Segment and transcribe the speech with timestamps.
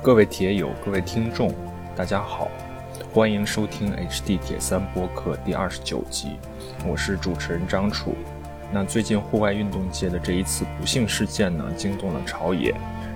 [0.00, 1.52] 各位铁友，各位听众，
[1.96, 2.48] 大家好，
[3.12, 6.36] 欢迎收听 HD 铁三播客第二十九集，
[6.86, 8.14] 我是主持人张楚。
[8.72, 12.72] 那最近户外运动界的这一次不幸事件呢，惊动了朝野，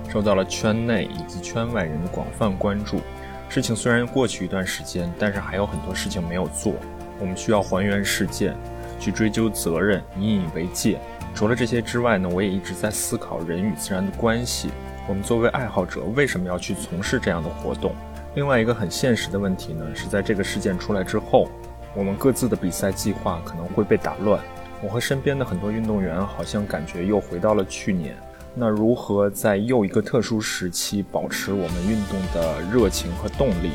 [0.09, 2.99] 受到了圈内以及圈外人的广泛关注。
[3.47, 6.73] 事情虽然过去一段时间，但是还有很多事情没有做，
[7.17, 8.53] 我们需要还原事件，
[8.99, 10.99] 去追究责任，引以为戒。
[11.33, 14.69] 除了这些之外呢，我也一直在思考人与自然的关系。
[15.05, 17.93] 我们作为爱好者，为什么要去从事这样的活动？
[18.35, 21.49] 另外一个很现实的问题呢，是在这个事件出来之后，
[21.93, 24.39] 我们各自的比赛计划可能会被打乱。
[24.81, 28.15] 我和身边的很多运动员好像感觉又回到了去年。
[28.55, 33.71] 那如何在又一个特殊时期保持我们运动的热情和动力？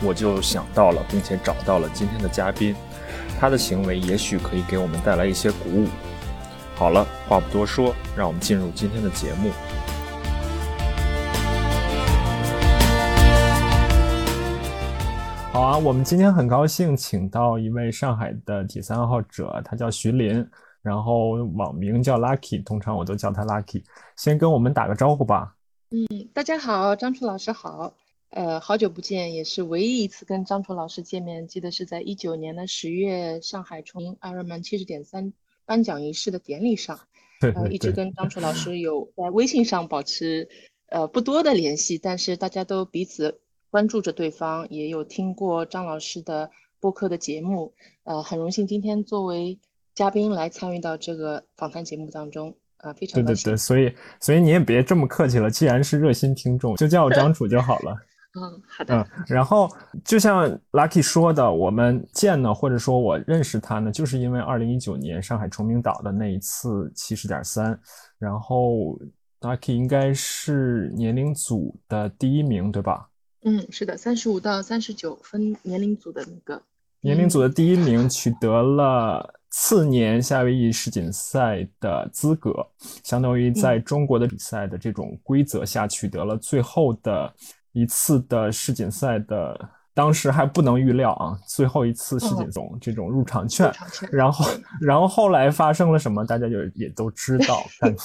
[0.00, 2.76] 我就想到了，并且找到了今天的嘉宾，
[3.40, 5.88] 他的行为也许可以给我们带来一些鼓舞。
[6.76, 9.50] 好了，话不多说，让我们进入今天的节目。
[15.58, 20.48] 好啊，我们今天很高兴请到一位上海的体三爱好者，他叫徐林，
[20.82, 23.82] 然后网名叫 Lucky，通常我都叫他 Lucky。
[24.16, 25.56] 先跟我们打个招呼吧。
[25.90, 27.92] 嗯，大家好，张楚老师好。
[28.30, 35.32] 呃，好久不见，也是唯一一次跟张楚老师见面，记得是在一九年的十月上海崇明 Ironman 七十点三。
[35.66, 37.00] 颁奖仪式的典礼上，
[37.40, 40.48] 对呃，一直跟张楚老师有在微信上保持
[40.86, 47.72] 呃不多的联系，但是大家都彼此关注着对方，也有听过张老师的播客的节目，
[48.04, 49.58] 呃，很荣幸今天作为
[49.94, 57.96] 嘉宾来参与到这个访谈节目当中，啊，非常对对对，所以所以你也别这么客气了，既然是热心听众，就叫我张楚就好了。
[58.38, 58.94] 嗯，好的。
[58.94, 59.68] 嗯，然后
[60.04, 67.78] 就像 Lucky 说的，我们见呢，或者说我认识他呢，就是因为二零一九年上海崇明岛的那一次七十点三，
[68.18, 68.98] 然后
[69.40, 73.08] Lucky 应该是年龄组的第一名，对吧？
[73.44, 76.62] 嗯，是的，三十五到三十九分年龄组的那个。
[77.00, 82.66] 年龄组的第一名，取得了次年夏威夷世锦赛的资格，
[83.04, 87.32] 相当于在中国的比赛的这种规则下取得了最后的。
[87.72, 93.72] 一次的世锦赛的，当时还不能预料啊，最后一次世锦总这种入场券，
[94.10, 94.50] 然后
[94.80, 97.96] 然后后来发生了什么，大家就也都知道，感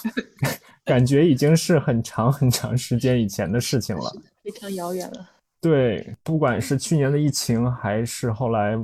[0.86, 5.30] 感觉已经是很长很长时间以前的事情了，非常遥远了。
[5.62, 8.78] 对，不管是去年的疫情，还是后来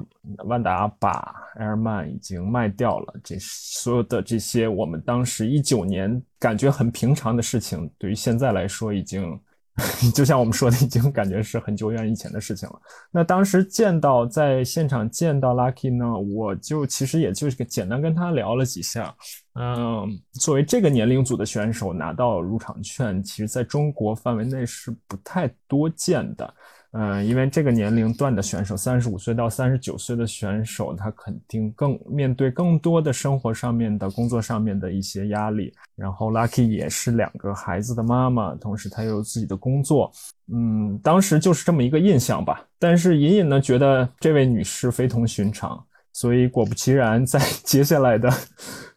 [0.46, 9.40] 万达把 Airman 已经卖掉了，这所有的这些我们当时一九年感觉很平常的事情，对于现在来说已经。
[10.14, 12.82] 就像我们说的，已经感觉是很久远以前的事情了。
[13.12, 19.16] 那当时见到在现场见到 Lucky 呢，我就其实也就是简单跟他聊了几下。
[19.56, 26.54] 嗯，作为这个年龄组的选手拿到入场券，其实在中国范围内是不太多见的。
[26.92, 35.72] 嗯，因为这个年龄段的选手，三十五岁到三十九岁的选手，他肯定更面对更多的生活上面的工作上面的一些压力。
[35.96, 40.12] 然后，Lucky 也是两个孩子的妈妈，同时她又有自己的工作。
[40.52, 42.66] 嗯，当时就是这么一个印象吧。
[42.80, 45.80] 但是隐隐呢，觉得这位女士非同寻常。
[46.12, 48.34] 所以果不其然，在 接下来的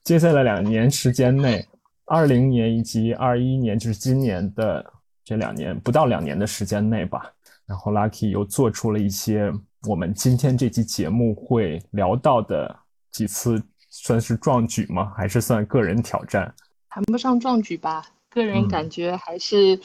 [0.02, 1.62] 接下来两年时间内，
[2.06, 4.82] 二零年以及二一年，就是今年的
[5.22, 7.30] 这两年不到两年的时间内吧。
[7.72, 9.50] 然后 Lucky 又做出了一些
[9.88, 12.78] 我们今天这期节目会聊到的
[13.10, 15.10] 几次，算是壮举吗？
[15.16, 16.54] 还是算个人挑战？
[16.90, 19.80] 谈不上壮举吧，个人感觉还是，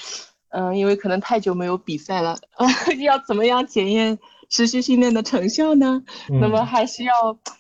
[0.49, 2.37] 嗯，因为可能太久没有比赛了，
[2.99, 4.19] 要怎么样检验
[4.49, 6.03] 持续训练的成效呢？
[6.41, 7.13] 那么还是要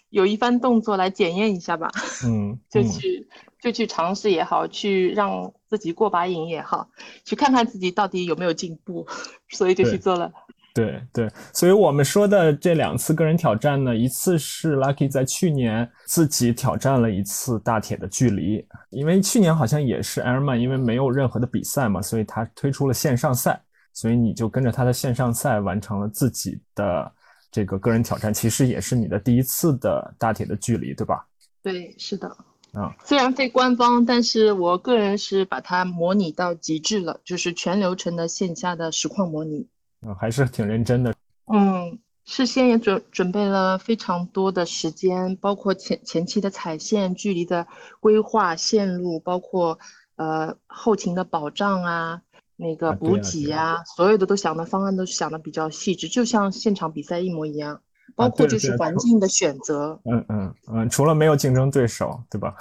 [0.09, 1.89] 有一番动作来检验一下吧。
[2.25, 3.25] 嗯， 就去
[3.61, 5.53] 就去尝试也好，去让。
[5.69, 6.89] 自己过把瘾也好，
[7.25, 9.05] 去看看自己到底有没有进步，
[9.49, 10.31] 所以就去做了。
[10.73, 23.59] 对对，所以我们说的这两次个人挑战呢，一次是 Lucky 在去年自己挑战了一次大铁的距离，因为去年好像也是 Airman，因为没有任何的比赛嘛，所以他推出了线上赛，
[23.91, 27.11] 所以你就跟着他的线上赛完成了自己的
[27.51, 31.25] 这个个人挑战，其实也是你的第一次的大铁的距离，对吧？
[31.63, 32.37] 对，是的。
[32.73, 39.67] 啊，虽然非官方，但是我个人是把它模拟到极致了，就是全流程的线下的实况模拟。
[40.01, 41.15] 嗯，还是挺认真的。
[41.51, 47.65] 嗯，事先也准准备了非常多的时间，包括前前期的踩线距离的
[47.99, 49.79] 规划线路，包括
[50.17, 52.21] 呃后勤的保障啊，
[52.55, 57.81] 那个补给啊，所有的都想的方案都想的比较细致，就像现场比赛一模一样。
[58.17, 62.55] 包括就是环境的选择，嗯嗯嗯，除了没有竞争对手，对吧？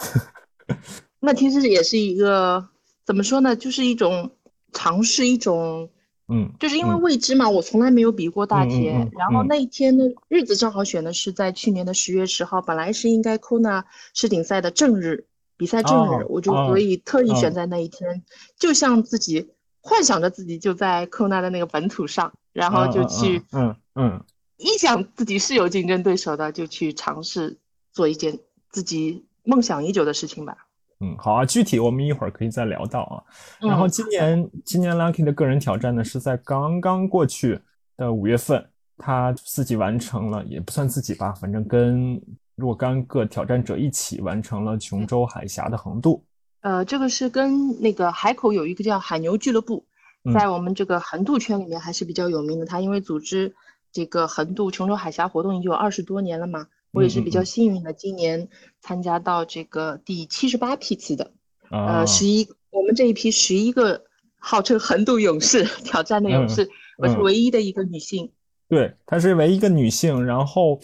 [1.19, 2.69] 那其实也是一个
[3.07, 3.57] 怎么说呢？
[3.57, 4.31] 就是一种
[4.73, 5.89] 尝试，一种
[6.29, 8.93] 嗯，就是因为嗯未知嘛，我从来没有比过大田嗯铁。
[8.93, 15.25] 嗯嗯然后那一天的日子正好选的是在去年的十月十号，本来是应该 Kona 世锦赛的正日，
[15.57, 18.23] 比赛正日，哦我就哦所以特意选哦在那一天，
[18.59, 19.49] 就像自己
[19.81, 24.25] 幻想着自己就在 Kona 的那个本土上，然后就去嗯嗯嗯
[24.57, 27.59] 一想自己是有竞争对手的，就去尝试
[27.93, 28.39] 做一件
[28.71, 30.57] 自己梦想已久的事情吧。
[31.01, 33.21] 嗯，好啊，具体我们一会儿可以再聊到啊。
[33.61, 37.61] 然后嗯今年今年 Lucky 的个人挑战呢是在刚刚过去
[37.99, 38.67] 的五月份，
[38.97, 42.19] 他自己完成了，也不算自己吧，反正跟
[42.55, 46.25] 若干个挑战者一起完成了琼州海峡的横渡。
[46.63, 49.85] 呃，这个是跟那个海口有一个叫海牛俱乐部，
[50.25, 52.65] 嗯在我们这个横渡圈里面还是比较有名的。
[52.65, 53.55] 他因为组织
[53.93, 58.49] 这个横渡琼州海峡活动已经有二十多年了嘛，我也是比较幸运的，今年
[58.81, 61.33] 参加到这个第七十八批次的，
[61.71, 64.05] 啊，呃，十一，我们这一批十一个
[64.39, 66.69] 号称横渡勇士挑战的勇嗯士，
[66.99, 68.31] 我是嗯唯一的一个女性。
[68.69, 70.79] 对，她是唯一一个女性，然后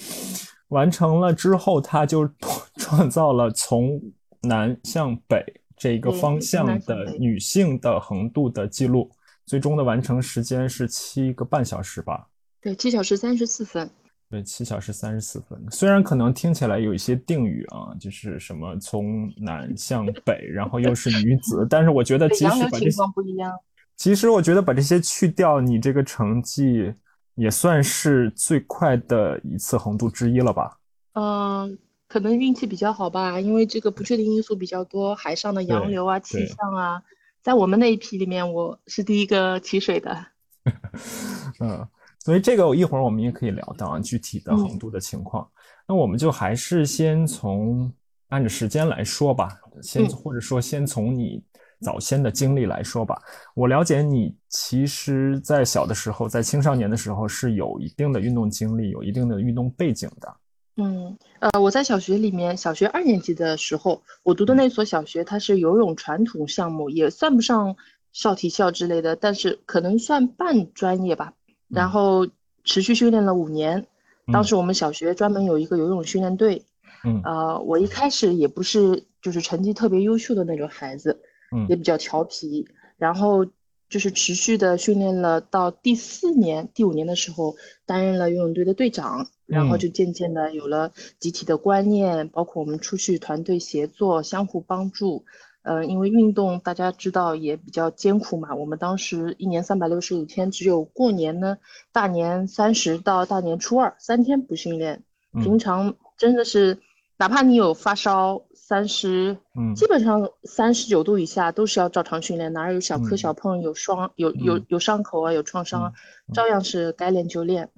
[0.68, 2.28] 完成了之后，她就
[2.76, 4.00] 创造了从
[4.42, 5.44] 南向北
[5.76, 9.10] 这个方向的女性的横渡的记录，
[9.44, 12.28] 最终的完成时间是七个半小时吧。
[12.62, 13.90] 对，七小时三十四分。
[14.30, 15.62] 对，七小时三十四分。
[15.70, 23.52] 虽然可能听起来有一些定语啊，就是什么从南向北，然后又是女子，但是我觉得对，即洋流情使把这不一样。
[23.96, 26.94] 其实我觉得把这些去掉，你这个成绩
[27.34, 30.78] 也算是最快的一次横渡之一了吧？
[31.12, 31.78] 嗯，
[32.08, 37.02] 可能运气比较好吧，因为这个不确定因素比较多，海上的洋流啊、气象啊，
[37.42, 40.26] 在我们那一批里面，我是第一个起水的。
[41.60, 41.86] 嗯，
[42.24, 45.48] 所以这个一会儿我们也可以聊到啊，具体的横嗯渡的情况。
[45.88, 47.92] 那我们就还是先从
[48.28, 51.42] 按着时间来说吧，先嗯或者说先从你
[51.80, 53.20] 早先的经历来说吧。
[53.56, 60.32] 我了解你其实在小的时候，在青少年的时候是有一定的运动经历，有一定的运动背景的。
[60.76, 67.76] 嗯，呃，我在小学里面，小学二年级的时候，我读的那所小学，它是游泳传统项目，也算不上
[68.12, 71.34] 少体校之类的，但是可能算半专业吧。
[71.72, 71.90] 然嗯。
[71.90, 72.28] 后
[72.64, 73.86] 持续训练了五年，
[74.32, 76.62] 当嗯时我们小学专门有一个游泳训练队，
[77.04, 77.20] 嗯。
[77.24, 81.20] 呃，我一开始也不是就是成绩特别优秀的那种孩子，
[81.56, 81.66] 嗯。
[81.68, 83.46] 也比较调皮，然后
[83.88, 89.78] 就是持续的训练了到第四年、第五年的时候，担任了游泳队的队长，然后嗯。
[89.78, 95.24] 就渐渐的有了集体的观念，包括我们出去团队协作、相互帮助。
[95.62, 101.58] 呃，因为运动大家知道也比较艰苦嘛，我们当时一年三百六十五天，只有过年呢，
[101.92, 106.78] 大年三十到大年初二三天不训练，平嗯常真的是，
[107.16, 115.92] 哪怕你有发烧三十，嗯基本上三十九度以下都是要照常训练，哪有小磕嗯小碰，有伤有有嗯有伤口啊，有创伤啊，
[116.34, 117.70] 照样是该练就练。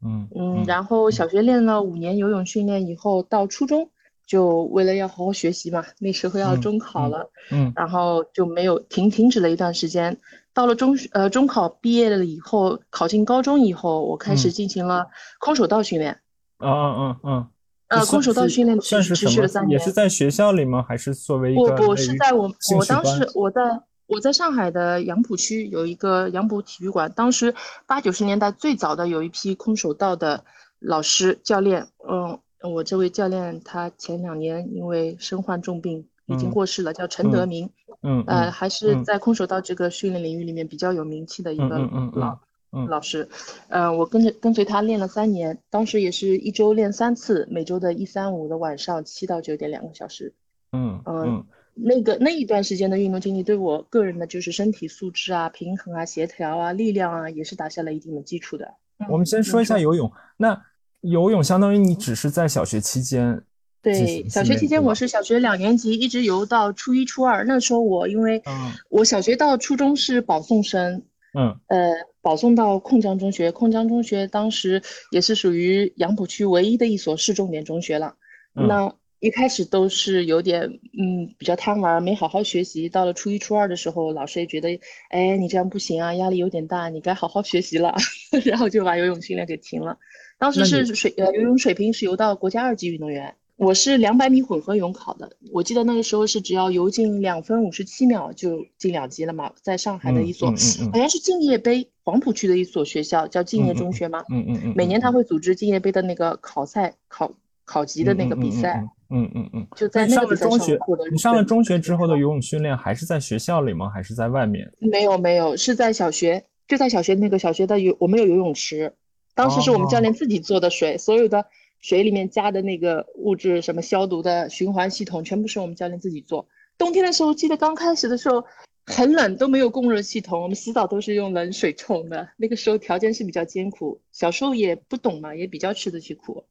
[0.00, 3.90] 嗯嗯，然后小学练了五年游泳训练以后，到初中
[4.28, 10.16] 就为了要好好学习嘛，那时候要嗯中考嗯了，嗯然后就没有停停止了一段时间。
[10.52, 15.06] 到了中学呃中考毕业了以后，考进高中以后，我开始嗯进行了
[15.40, 16.20] 空手道训练。
[16.58, 17.46] 嗯嗯嗯嗯，
[17.88, 19.90] 呃，空手道训练持持算是什么续了三年也是。
[19.90, 20.84] 在学校里吗？
[20.86, 23.62] 还是作为一不不个类于是在我我当时我在
[24.06, 27.54] 我在上海的杨浦区有一个杨浦体育馆，当时
[27.86, 30.44] 八九十年代最早的有一批空手道的
[30.80, 37.70] 老师教练，嗯，我这位教练他前两年因为身患重病已经嗯过世了，叫陈德嗯明，
[38.02, 42.38] 嗯呃，嗯还是嗯在空手道这个训练领域里面比较有名气的一嗯个老
[42.72, 43.28] 嗯老师，
[43.68, 50.34] 呃，我跟着跟随他练了三年，当时也是一周练三次，每周的一三五的晚上七到九点两个小时。
[50.72, 51.46] 嗯嗯嗯
[51.80, 58.74] 那个那一段时间的运动经历，对我个人的就是身体素质啊、平衡啊、协调啊、力量啊，也是打下了一定的基础的。
[59.08, 60.10] 我们先说一下游泳。
[60.36, 60.60] 那
[61.02, 63.42] 游泳相当于你只是在小学期间
[63.80, 67.44] 对，小学期间我是小学两年级，一直游到初一、初二。
[67.44, 71.02] 那时候我因为嗯我小学到初中是保送生，
[71.38, 73.52] 嗯呃，保送到控江中学。
[73.52, 78.16] 控江中学当时也是属于杨浦区唯一的一所市重点中学了。
[78.56, 80.62] 嗯那一开始都是有点
[80.98, 82.88] 嗯比较贪玩，没好好学习。
[82.88, 87.94] 到了初一、初二的时候，老师也觉得，哎，你这样不行啊，压力有点大，你该好好学习了，
[88.44, 89.96] 然后就把游泳训练给停了。
[90.38, 93.34] 当时是水呃游泳水平是游到国家二级运动员。
[93.56, 104.22] 我是两百米混合泳考的，我记得那个时候是只要游进两分五十七秒就进两级了嘛，在上海的一所嗯嗯嗯嗯好像是敬业杯黄浦区的一所学校，叫敬业中学嘛？
[104.30, 107.32] 嗯嗯嗯，每年他会组织敬业杯的那个考赛考
[107.64, 108.80] 考级的那个比赛，
[109.10, 109.66] 嗯嗯嗯。
[109.74, 110.78] 就在那个中学
[111.10, 113.90] 你上了中学之后的游泳训练还是在学校里吗？
[113.90, 114.72] 还是在外面？
[114.78, 118.94] 没有没有是在小学，就在小学那个小学的游，我们有游泳池，
[119.38, 121.46] 当时是我们教练自己做的水，所有的
[121.78, 126.48] 水里面加的那个物质，什么消毒的循环系统，全部是我们教练自己做。
[126.76, 128.44] 冬天的时候，记得刚开始的时候
[128.86, 132.28] 很冷，都没有供热系统，我们洗澡都是用冷水冲的。
[132.36, 136.42] 那个时候条件是比较艰苦，小时候也不懂嘛，也比较吃得起苦。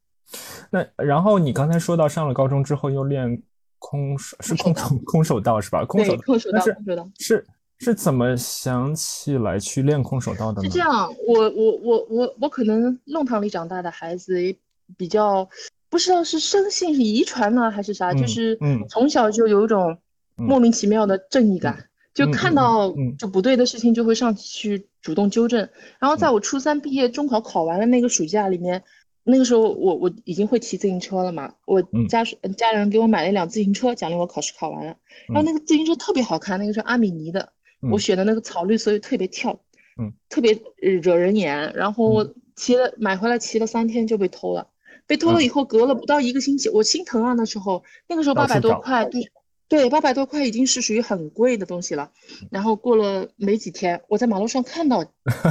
[0.70, 3.42] 那然后你刚才说到上了高中之后又练
[3.78, 5.84] 空手，是空手空手道是吧？
[5.84, 7.46] 空手空手道，空手道是
[7.78, 10.68] 是怎么想起来去练空手道的呢？
[10.68, 14.56] 是这样，我我我我我可能弄堂里长大的孩子也
[14.96, 15.48] 比较
[15.88, 18.58] 不知道是生性是遗传呢还是啥，就是
[18.88, 19.98] 从小就有一种。
[20.40, 25.68] 莫名其妙的正义感，就看到就不对的事情就会上去主动纠正。
[25.98, 28.80] 然后在我初三毕业，中考考完了那个暑假里面，
[29.24, 32.22] 那个时候我我已经会骑自行车了嘛，我家
[32.56, 34.94] 家人给我买了一辆自行车，奖励我考试考完了。
[35.26, 37.52] 然后那个自行车特别好看，那个是阿米尼的，
[37.90, 39.60] 我选的那个草绿色又特别跳，
[39.98, 41.72] 嗯，特别惹人眼。
[41.74, 44.68] 然后我骑了买回来骑了三天就被偷了，
[45.06, 49.30] 被偷了以后隔了不到一个星期，我心疼啊那时候，那个时候八百多块对。
[49.70, 52.10] 对，八百多块已经是属于很贵的东西了。
[52.50, 55.04] 然后过了没几天，我在马路上看到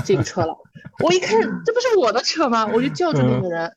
[0.04, 0.58] 这个车了，
[1.06, 2.66] 我一看，这不是我的车吗？
[2.66, 3.72] 我就叫住那个人，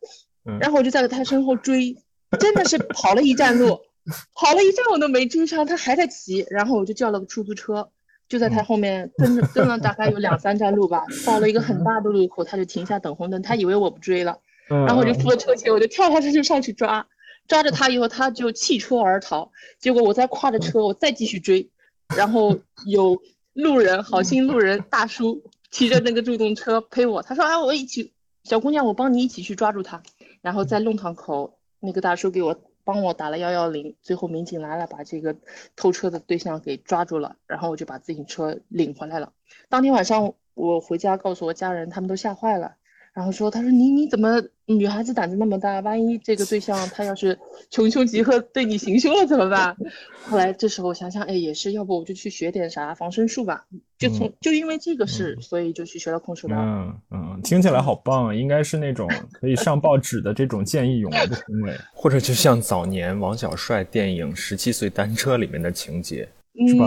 [0.58, 1.94] 然后我就在他身后追，
[2.38, 3.78] 真的是跑了一站路，
[4.32, 6.46] 跑了一站我都没追上，他还在骑。
[6.48, 7.90] 然后我就叫了个出租车，
[8.30, 17.06] 就在他后面跟着跟了大概有两三站路吧，到了一个很大的路口，他就停下等红灯，他以为我不追了，然后我就付了车前，我就跳下车就上去抓。
[17.48, 19.50] 抓着他以后，他就弃车而逃。
[19.80, 21.68] 结果我再跨着车，我再继续追，
[22.16, 22.56] 然后
[22.86, 23.20] 有
[23.54, 27.20] 路人，好心路人大叔骑着那个助动车陪我。
[27.22, 28.12] 他说：“啊，我一起，
[28.44, 30.00] 小姑娘，我帮你一起去抓住他。”
[30.40, 32.56] 然后在弄堂口，那个大叔给我
[32.92, 33.94] 帮我打了幺幺零。
[34.02, 35.36] 最后民警来了，把这个
[35.76, 37.36] 偷车的对象给抓住了。
[37.46, 39.32] 然后我就把自行车领回来了。
[39.68, 42.76] 当天晚上我回家告诉我家人，他们都吓坏了。
[43.12, 45.80] 然后说：“他说你你怎么女孩子胆子那么大？
[45.80, 47.36] 万一这个对象他要是
[47.68, 49.76] 穷凶极恶对你行凶了怎么办？”
[50.22, 53.66] 后来这时候想想，哎，也是，要不我就去学点啥防身术吧。
[53.98, 56.54] 就从就因为这个事，所以就去学了空手道。
[56.56, 58.34] 嗯嗯，听起来好棒啊！
[58.34, 66.28] 应该是那种可以上报纸的这种见义勇为的行为，或者就像早年王小帅电影《十七岁单车》里面的情节，
[66.68, 66.86] 是吧？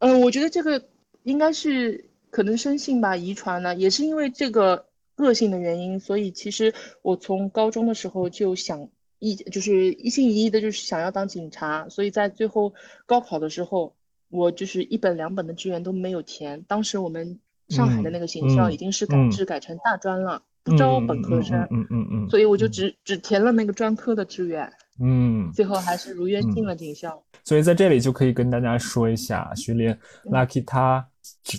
[0.00, 0.82] 嗯，我觉得这个
[1.22, 4.84] 应该是可能生性吧，遗传的，也是因为这个。
[5.16, 8.86] 个性的原因，所以其实我从高中的时候就想
[9.18, 11.88] 一就是一心一意的，就是想要当警察。
[11.88, 12.72] 所以在最后
[13.06, 13.96] 高考的时候，
[14.28, 16.62] 我就是一本两本的志愿都没有填。
[16.68, 21.58] 当时我们上海的那个警校已经是改制改成大专了，不招本科生。
[21.70, 22.28] 嗯嗯嗯。
[22.28, 24.70] 所以我就只只填了那个专科的志愿。
[25.00, 25.50] 嗯。
[25.52, 27.22] 最后还是如愿进了警校。
[27.42, 31.08] 所以在这里就可以跟大家说一下，徐林 Lucky 他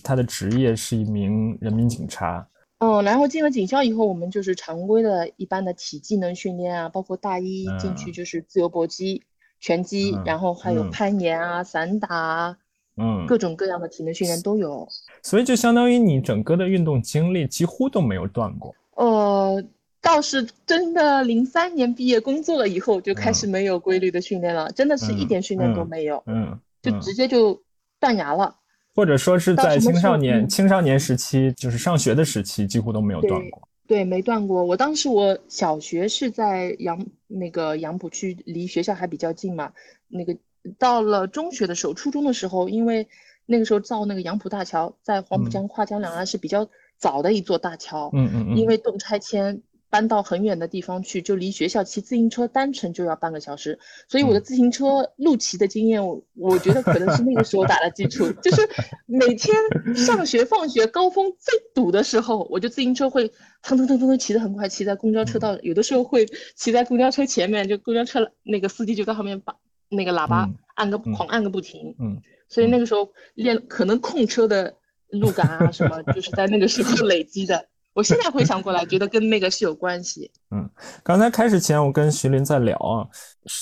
[0.03, 2.47] 他的职业是一名人民警察。
[2.79, 9.23] 嗯，然后进了警校以后，我们就是常规的一般的体技能训练啊，包括大一进去就是自由搏击、
[9.59, 12.55] 拳击，然后还有攀岩啊、散打，
[12.97, 14.87] 嗯，各种各样的体能训练都有。
[15.23, 18.75] 所以就相当于你整个的运动经历几乎都没有断过。
[18.95, 19.63] 呃，
[19.99, 27.59] 倒是真的，零三年毕业工作了以后就开始没有规律的训练了，真的是一点训练都没有，嗯，就直接就
[27.99, 28.55] 断崖了。
[28.97, 33.61] 或者说是在青少年青少年时期，就是上学的时期，几乎都没有断过。
[33.85, 34.63] 对，没断过。
[34.63, 39.71] 我当时我小学是在杨那个杨浦区，离学校还比较近嘛。
[40.07, 40.35] 那个
[40.79, 43.07] 到了中学的时候，初中的时候，因为
[43.45, 48.09] 那个时候造那个杨浦大桥，在黄浦江跨江两岸是比较早的一座大桥。
[48.13, 48.57] 嗯嗯嗯。
[48.57, 49.61] 因为动拆迁。
[49.89, 58.31] 搬到很远的地方去，就离学校骑自行车单程就要半个小时，所以我的自行车路骑的经验，我我觉得可能是那个时候打的基础。
[58.41, 58.67] 就是
[59.05, 59.55] 每天
[59.95, 63.27] 上学放学高峰最堵的时候，我就自行车会
[63.63, 66.25] 腾腾腾腾腾骑得很快，骑在公交车道，有的时候会
[66.55, 69.55] 骑在公交车前面，就公交车那个司机就在后面把
[69.89, 71.95] 那个喇叭按个狂按个不停。
[71.99, 74.75] 嗯，所以那个时候练可能控车的
[75.11, 77.67] 路感啊什么，就是在那个时候累积的。
[77.97, 80.31] 我现在回想过来，觉得跟那个是有关系。
[80.55, 80.69] 嗯，
[81.03, 83.09] 刚才开始前，我跟徐林在聊啊，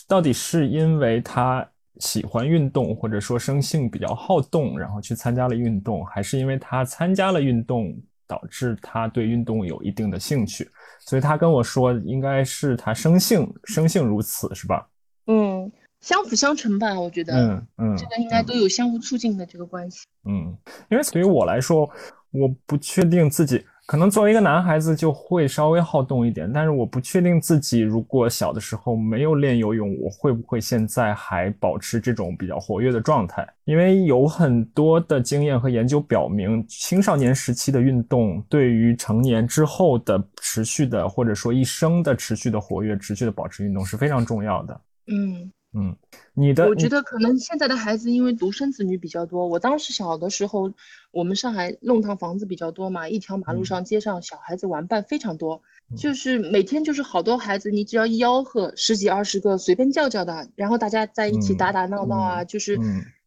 [0.10, 1.66] 到底是因为他
[2.00, 10.70] 喜欢运动，或者说生性比较好动，然后去参加了运动，还是因为他参加了运动，导致他对运动有一定的兴趣？
[11.06, 14.86] 所以他跟我说，应该是他生性生性如此，是吧？
[15.28, 17.34] 嗯，相辅相成吧，我觉得。
[17.34, 20.06] 嗯嗯，这个应该都有相互促进的这个关系。
[20.28, 20.58] 嗯，
[20.92, 21.90] 因为对于我来说。
[22.38, 33.48] 我不确定自己可能作为一个男孩子就会稍微好动一点，但是我不确定自己如果小的时候没有练游泳，我会不会现在还保持这种比较活跃的状态？
[33.66, 44.82] 因为有很多的经验和研究表明，青少年时期的运动对于成年之后的持续的或者说一生的持续的活跃、持续的保持运动是非常重要的。
[45.08, 45.52] 嗯。
[45.78, 45.94] 嗯，
[46.34, 50.72] 你的我觉得可能现在的孩子因为独生子女比较多，我当时小的时候，
[51.12, 55.62] 我们上海弄堂房子比较多嘛，一条马路上街上小孩子玩伴非常多，
[55.98, 62.80] 就是每天就是好多孩子，你只要一吆喝，十几二十个随便叫叫的，然后大家在一起打打闹闹啊，就是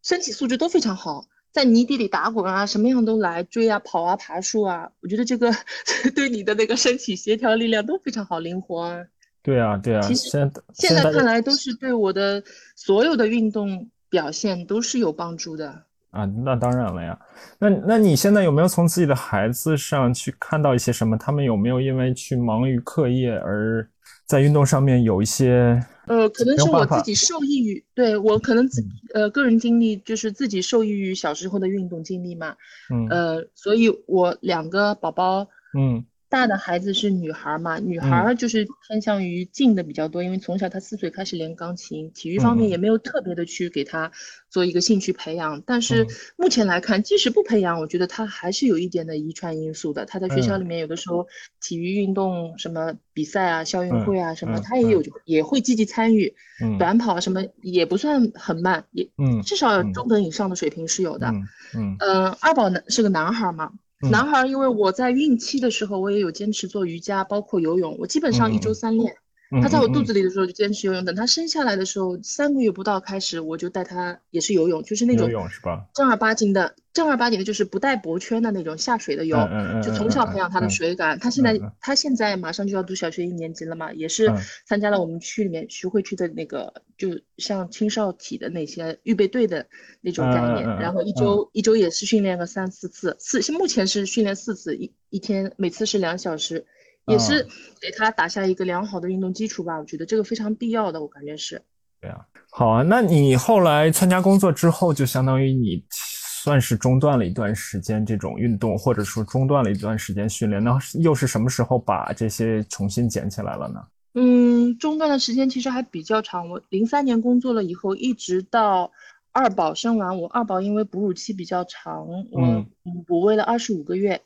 [0.03, 5.53] 身体素质都非常好，在泥地里打滚啊，什么样都来追啊跑啊爬树啊，我觉得这个
[6.17, 9.05] 对你的那个身体协调力量都非常好，灵活啊。
[9.43, 10.29] 对啊，对啊，其实
[10.75, 12.43] 现在看来都是对我的
[12.77, 16.25] 所有的运动表现都是有帮助的啊。
[16.45, 17.19] 那当然了呀。
[17.59, 21.17] 那那你现在有没有从自己的孩子上去看到一些什么？
[21.17, 23.89] 他们有没有因为去忙于课业而
[24.27, 25.83] 在运动上面有一些？
[26.07, 32.55] 呃，可能是我自己受益于，对我可能自呃个人经历就是自己受益于小时候的运动经历嘛。
[32.93, 33.07] 嗯。
[33.09, 35.47] 呃，所以我两个宝宝，
[35.79, 36.05] 嗯。
[36.31, 37.79] 大的孩子是女孩嘛？
[37.79, 44.13] 女孩就是偏向于静的比较多，因为从小她四岁开始练钢琴，体育方面也没有特别的去给她
[44.51, 45.63] 做一个兴趣培养。
[45.65, 46.07] 但是
[46.37, 50.05] 目前来看，即使不培养，我觉得她还是有一点的遗传因素的。
[50.05, 51.27] 她在学校里面有的时候
[51.61, 56.35] 体育运动什么比赛啊、校运会啊什么，她也有也会积极参与。
[56.79, 59.09] 短跑什么也不算很慢，也
[59.45, 61.29] 至少中等以上的水平是有的。
[61.75, 63.73] 嗯嗯，二宝呢是个男孩嘛？
[64.01, 69.17] 男孩，因为我在孕期的时候，我也有坚持做瑜伽，包括游泳，我基本上一周三练。
[69.63, 75.87] 他在我肚子里的时候就坚持游泳，等他生下来的时候，三个月不到开始，我就带他也是游泳，就是那种游泳是吧？
[75.95, 79.37] 正儿八经的，正儿八经的，就是不带脖圈的那种下水的游，
[79.83, 81.19] 就从小培养他的水感。
[81.19, 84.31] 他现在他现在马上就要读小学一年级了嘛，也是
[84.67, 89.67] 参加了我们区里面徐汇区的那个，就像青少体的那些预备队的
[90.03, 96.67] 那种概念，然后一周一周也是训练个三四次，四目前是训练四次，一一天每次是两小时。
[97.09, 97.47] 也是
[97.81, 101.63] 给他打下一个良好的运动基础吧，我觉得这个非常必要的，我感觉是。
[102.01, 113.81] 对啊，好啊，那你后来参加工作之后，就相当于你算是中断了一段时间这种运动，或者说中断了一段时间训练，那又是什么时候把这些重新捡起来了呢？
[114.15, 118.93] 嗯，中断的时间其实还比较长，我零三年工作了以后，一直到
[119.33, 122.65] 二宝生完，我二宝因为哺乳期比较长，我
[123.07, 124.21] 哺喂了二十五个月。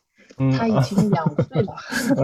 [0.56, 1.74] 他已经两岁了，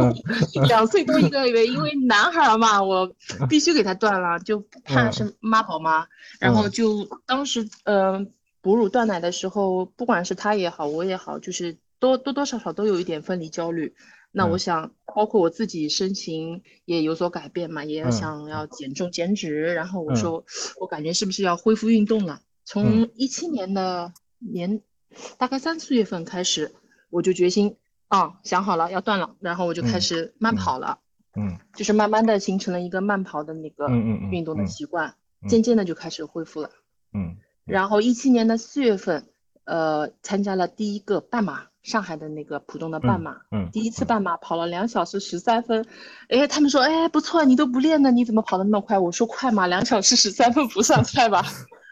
[0.68, 3.10] 两岁多一个月，因为男孩嘛，我
[3.48, 6.06] 必须给他断了，就怕是妈宝嘛。
[6.40, 8.26] 然后就当时，呃，
[8.60, 13.94] 哺乳断奶的时候，不管是他也好，我也好，就是多多多少少都有一点分离焦虑。
[14.30, 19.74] 那我想，包括我自己身形也有所改变嘛，也想要减重减脂。
[19.74, 20.44] 然后我说，
[20.80, 22.40] 我感觉是不是要恢复运动了？
[22.64, 24.82] 从一七年的年
[25.38, 26.74] 大概三四月份开始，
[27.08, 27.76] 我就决心。
[28.08, 30.98] 啊，想好了要断了，然后我就开始慢跑了，
[31.36, 35.14] 嗯，就是慢慢的形成了一个慢跑的那个运动的习惯，
[35.46, 36.70] 渐渐的就开始恢复了，
[37.12, 39.26] 嗯，然后一七年的四月份，
[39.64, 45.84] 呃，参加了第一个半马，上海的那个浦东的半马，嗯，第一次半马跑了两小时十三分，
[46.30, 48.98] 哎，他们说，哎，不错，你都不练呢，你怎么跑得那么快？
[48.98, 51.44] 我说快嘛，两小时十三分不算快吧，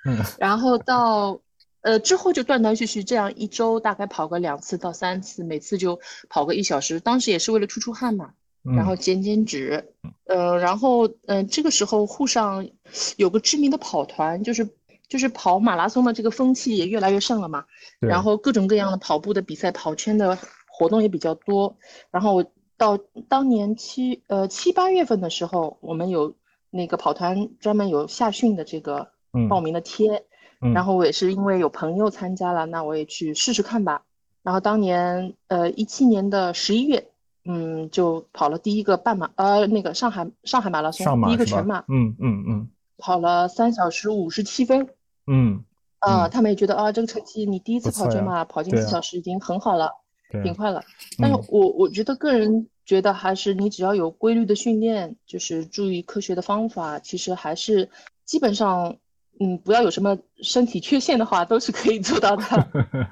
[0.07, 1.39] 嗯， 然后到。
[1.87, 6.99] 呃，之后就断断续续这样一周大概跑个两次到三次，每次就跑个一小时。
[6.99, 8.33] 当时也是为了出出汗嘛，
[8.65, 9.95] 然后减减脂。
[10.25, 12.69] 呃，然后嗯，这个时候沪上
[13.17, 14.69] 有个知名的跑团，就是
[15.07, 17.65] 就是跑马拉松的这个风气也越来越盛了嘛。
[18.01, 21.77] 然后各种各样的跑步的比赛、跑圈的活动也比较多。
[22.11, 22.45] 然后
[22.77, 26.35] 到当年七呃七八月份的时候，我们有
[26.69, 29.13] 那个跑团专门有夏训的这个
[29.49, 30.25] 报名的贴。
[30.61, 34.03] 然后我也是因为有朋友参加了，那我也去试试看吧。
[34.43, 37.09] 然后当年，呃，一七年的十一月，
[37.45, 44.89] 嗯，就跑了第一个半马，呃，那个上海上海马拉松第一个全马，嗯嗯嗯，跑了三小时五十七分，
[45.27, 45.63] 嗯，
[45.99, 49.91] 啊，他们也觉得啊，这个成绩你第一次跑全马跑进四小时已经很好了，
[50.43, 50.83] 挺快了。
[51.19, 57.91] 但是我我觉得个人觉得还是你只要有规律的训练，就是注意科学的方法，其实还是
[58.25, 58.97] 基本上。
[59.41, 62.45] 嗯，不要有什么身体缺陷的话，都是可以做到的。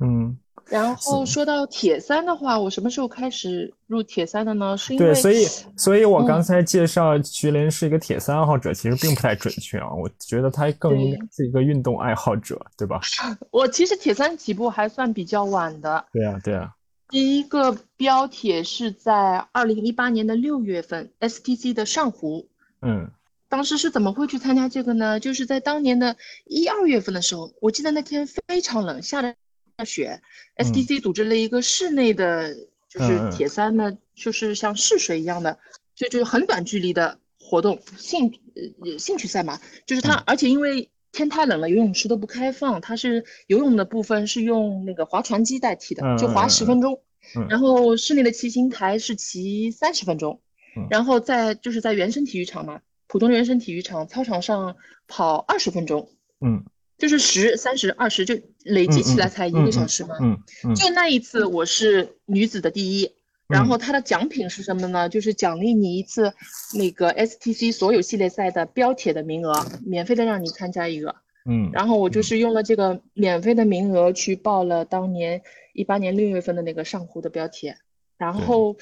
[0.00, 4.76] 嗯，然后说到铁三的话，我什么时候开始入铁三的呢？
[4.76, 5.44] 是因为对，所以，
[5.76, 9.92] 所以我刚才介绍徐林是一个铁三爱好者，其实并不太准确啊。
[9.92, 13.00] 我觉得他更应该是一个运动爱好者，对吧？
[13.50, 16.04] 我其实铁三起步还算比较晚的。
[16.12, 16.70] 对啊，对啊。
[17.10, 22.48] 第一个标铁是在二零一八年的六月份，STC 的上湖。
[22.80, 23.10] 嗯
[23.52, 25.20] 当时是怎么会去参加这个呢？
[25.20, 29.36] 就是在当年的一二月份的时候，我记得那天非常冷，下着
[29.84, 30.22] 雪。
[30.56, 32.54] 嗯 STC 组织了一个室内的，
[32.88, 35.58] 就是铁三呢，就是像试水一样的，
[35.94, 38.32] 就就是很短距离的活动，兴
[38.80, 39.60] 呃兴趣赛嘛。
[39.84, 46.94] 就是它，嗯而且因为天太冷了，游泳池都不开放，它是游泳的部分是用那个划船机代替的，就划十分钟。
[47.36, 50.40] 嗯然后室内的骑行台是骑三十分钟
[50.74, 52.80] 嗯，然后在就是在原生体育场嘛，
[53.12, 54.74] 普通原生体育场操场上
[55.06, 56.08] 跑二十分钟，
[56.40, 56.64] 嗯
[56.96, 60.16] 就是十、三十、二十，就累积起来才一个小时嘛。
[60.22, 63.12] 嗯嗯就那一次我是女子的第一，
[63.48, 65.10] 然后它的奖品是什么呢？
[65.10, 66.32] 就是奖励你一次
[66.72, 69.52] 那个 STC 所有系列赛的标铁的名额，
[69.84, 71.14] 免费的让你参加一个。
[71.44, 75.42] 嗯然后我就是用了这个免费的名额去报了当年
[75.74, 77.76] 一八年六月份的那个上湖的标铁，
[78.16, 78.74] 然后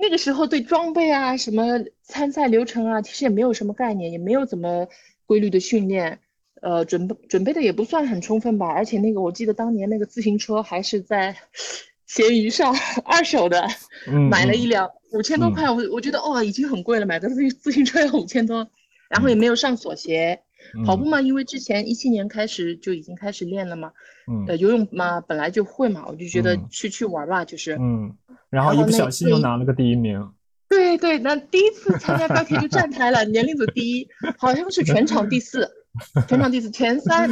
[0.00, 1.64] 那个时候对装备啊、什么
[2.02, 4.86] 参赛流程啊，其实也没有什么概念，也没有怎么
[5.26, 6.20] 规律的训练，
[6.62, 8.68] 呃，准备准备的也不算很充分吧。
[8.68, 11.34] 而且那个我记得当年那个自行车还是在
[12.06, 13.66] 闲鱼上二手的，
[14.06, 18.70] 嗯，买了一辆五千多嗯块，我我觉得哦已经很贵了，买个自行自行车要五千多，
[19.10, 20.40] 然后也没有上锁鞋。
[20.84, 23.92] 跑步嘛，因为之前一七年开始就已经开始练了嘛，
[24.30, 28.14] 嗯呃，游泳嘛本来就会嘛，我就觉得嗯去去玩吧，就是，嗯，
[28.50, 30.32] 然后一不小心又拿了个第一名。
[30.68, 35.70] 对对，那第一次参加标铁就站台了，年龄组第一，好像是全场第四，
[36.28, 37.28] 全场第四，前三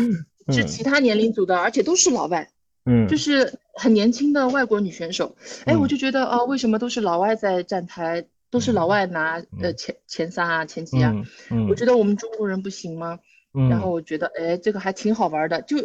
[0.49, 2.49] 是嗯其他年龄组的，而且都是老外，
[2.87, 11.15] 嗯就是很年轻的外国女选手，哎，嗯我就觉得啊，为什么都是老外在站台，都是老外拿呃嗯前前三啊前几啊，
[11.69, 13.19] 我觉得我们中国人不行吗？
[13.59, 15.63] 嗯然后我觉得，哎，这个还挺好玩的。
[15.63, 15.77] 就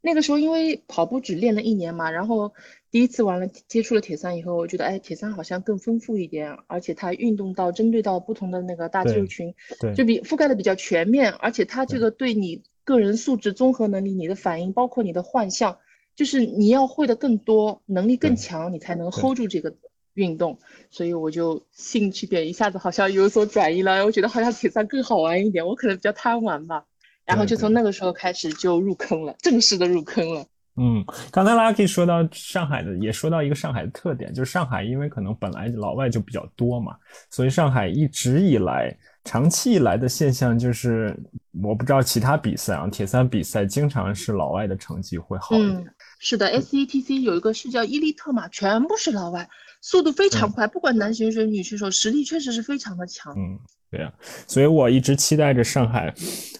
[0.00, 2.52] 那个时候，因为跑步只练了一年嘛，然后
[2.90, 15.78] 第一次玩了接触了铁三以后，我觉得，哎，铁三好像更丰富一点，而且它运动到针对到不同的那个大肌肉群，对就比覆盖的比较全面，而且它这个对你个人素质、综合能力、你的反应，包括你的幻象，
[16.14, 19.74] 就是你要会的更多，能力更强，你才能对 hold 住这个
[20.14, 20.58] 运动。
[20.90, 26.86] 所以我就兴趣点一下子好像有所转移了，我觉得好像铁三更好玩一点，我可能比较贪玩吧。
[27.28, 30.44] 然后就从那个时候开始就入坑了，正式的入坑了。
[30.80, 36.96] 嗯，刚才 Lucky 说到上海的，也说到一个上海的特点，就是上海因为可能本来老外就比较多嘛，
[37.30, 41.14] 所以上海一直以来、长期以来的现象就是，
[41.62, 45.78] 我不知道其他比赛啊，铁三比赛经常是老外的成绩会好一点。
[45.78, 45.86] 嗯，
[46.20, 49.48] 是的，SETC 有一个是叫伊利特嘛，全部是老外，
[49.80, 53.34] 速度非常快，不管男选手、女选手，实力确实是非常的强。
[53.36, 53.58] 嗯，
[53.90, 54.12] 对呀、
[54.46, 56.12] 所以我一直期待着上海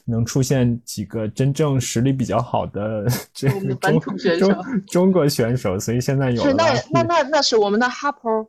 [0.06, 8.46] 能出现几个真正实力比较好的 这我们的本中中中国选手，所以现在有那那那那是我们的 Harper，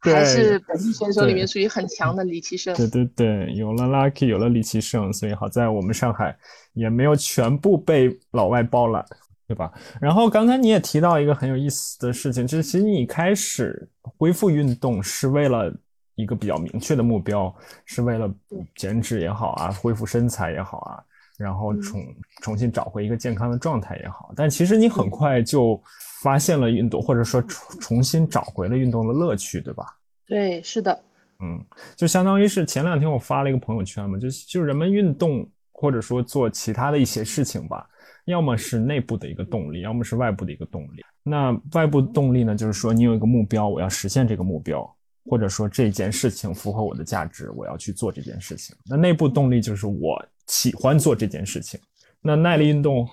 [0.00, 2.72] 还是本地选手里面属于很强的李奇胜。
[2.76, 6.36] 对对对，有了 Lucky，有了李奇胜，所以好在我们上海
[6.74, 9.04] 也没有全部被老外包揽，
[9.48, 9.72] 对吧？
[10.00, 15.74] 然后刚才你也提到一个很有意思的事情，就是其实你开始恢复运动是为了
[16.20, 17.54] 一个比较明确的目标，
[17.84, 18.32] 是为了
[18.76, 21.02] 减脂也好啊，恢复身材也好啊，
[21.38, 24.32] 然后嗯重重新找回一个健康的状态也好。
[24.36, 25.82] 但其实你很快就
[26.22, 29.86] 发现了运动，或者说重重新找回了运动的乐趣，对吧？
[30.26, 31.02] 对，是的，
[31.40, 31.58] 嗯，
[31.96, 37.88] 就相当于是前两天我发了一个朋友圈嘛，就就人们运动或者说做其他的一些事情吧，
[38.26, 41.02] 要么是内部的一个动力，要么是外部的一个动力。
[41.22, 44.96] 那外部动力呢，就是说你有一个目标，我要实现这个目标，
[45.30, 48.74] 或者说这件事情符合我的价值，我要去做这件事情。
[48.84, 51.78] 那内部动力就是我喜欢做这件事情。
[52.20, 53.08] 那耐力运动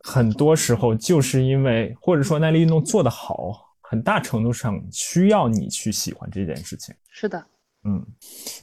[0.00, 6.94] 很多时候就是因为，或者说耐力运动做得好，很大程度上需要你去喜欢这件事情。
[7.08, 7.42] 是的，
[7.84, 8.06] 嗯，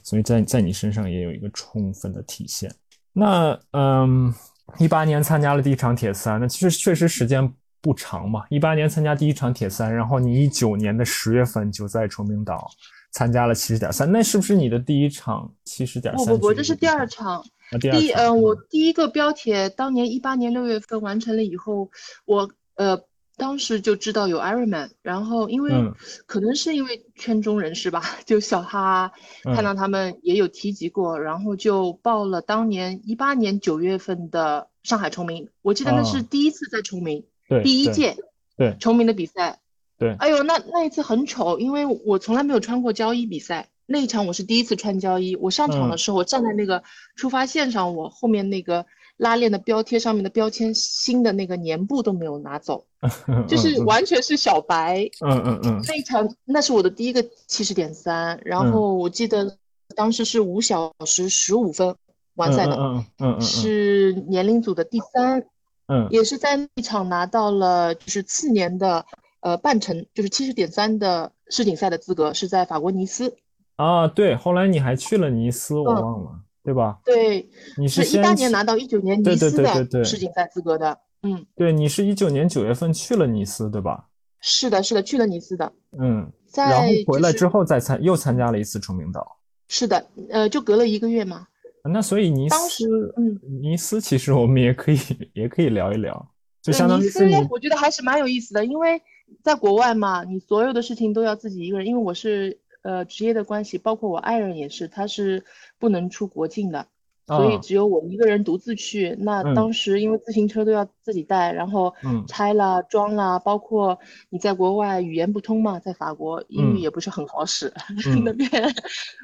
[0.04, 2.72] 所以在在你身上也有一个充分的体现。
[3.12, 4.32] 那嗯，
[4.78, 8.44] 一八年参加了第一场铁三，那其实确实时间不长嘛。
[8.48, 12.70] 一八年参加第一场铁三，然后你一九年的十月份就在崇明岛
[13.10, 16.26] 参加了七十点三，那是不是你的第一场七十点三？
[16.28, 17.44] 不不不，这是第二场。
[17.70, 21.90] 啊，第二第场呃，我第一个标铁当年一八年六月份完成了以后，
[22.24, 23.02] 我呃
[23.38, 25.92] 当时就知道有 Ironman，然后因为嗯
[26.26, 29.10] 可能是因为圈中人士吧，就小哈
[29.44, 38.16] 嗯看到他们也有提及过，然后就报了当年一八年九月份的上海崇明，我记得那是哦第一次在崇明，对对第一届
[38.56, 39.58] 对崇明的比赛。
[39.98, 43.68] 对哎呦，那那一次很丑，因为我从来没有穿过胶衣比赛。
[43.86, 46.82] 那一场我是第一次穿胶衣，我上场的嗯时候，我站在那个
[47.14, 52.86] 出发线上，我后面那个拉链的标贴上面的标签新的那个粘布都没有拿走，
[53.46, 55.08] 就是完全是小白。
[55.20, 55.82] 嗯嗯嗯。
[55.86, 59.56] 那一场那是我的第一个七十点三，然后我记得
[59.94, 61.94] 当时是五小时十五分
[62.36, 65.44] 完赛的，嗯嗯嗯，是年龄组的第三，
[65.92, 69.04] 嗯，也是在那场拿到了就是次年的
[69.40, 73.36] 呃半程，就是七十点三的世锦赛的资格，是在法国尼斯。
[73.76, 76.40] 啊，对，后来你还去了尼斯，我忘了。
[76.64, 77.00] 对吧？
[77.04, 77.44] 对，
[77.76, 80.96] 你是一八年拿到一九年尼斯的世锦赛资格的。
[81.24, 84.06] 嗯，对，你是一九年九月份去了尼斯，对吧？
[84.40, 85.72] 是的，是的，去了尼斯的。
[85.98, 89.26] 嗯，然后回来之后再参又参加了一次崇明岛。
[89.66, 91.48] 是的，呃，就隔了一个月嘛。
[91.90, 94.98] 那所以尼斯，嗯，尼斯其实我们也可以
[95.32, 99.00] 也可以聊一聊，就相当于是我觉得还是蛮有意思的，因为
[99.42, 102.58] 在国外嘛，你所有的事情都要自己一个人，因为我是。
[102.84, 105.44] 呃，职业的关系，包括我爱人也是，他是
[105.78, 106.88] 不能出国境的，
[107.26, 109.16] 所以只有我一个人独自去。
[109.20, 111.94] 那当时因为自行车都要自己带，然后
[112.26, 113.98] 拆了装了，包括
[114.30, 117.72] 你在国外语言不通嘛，在法国英语也不是很好使，
[118.24, 118.50] 那边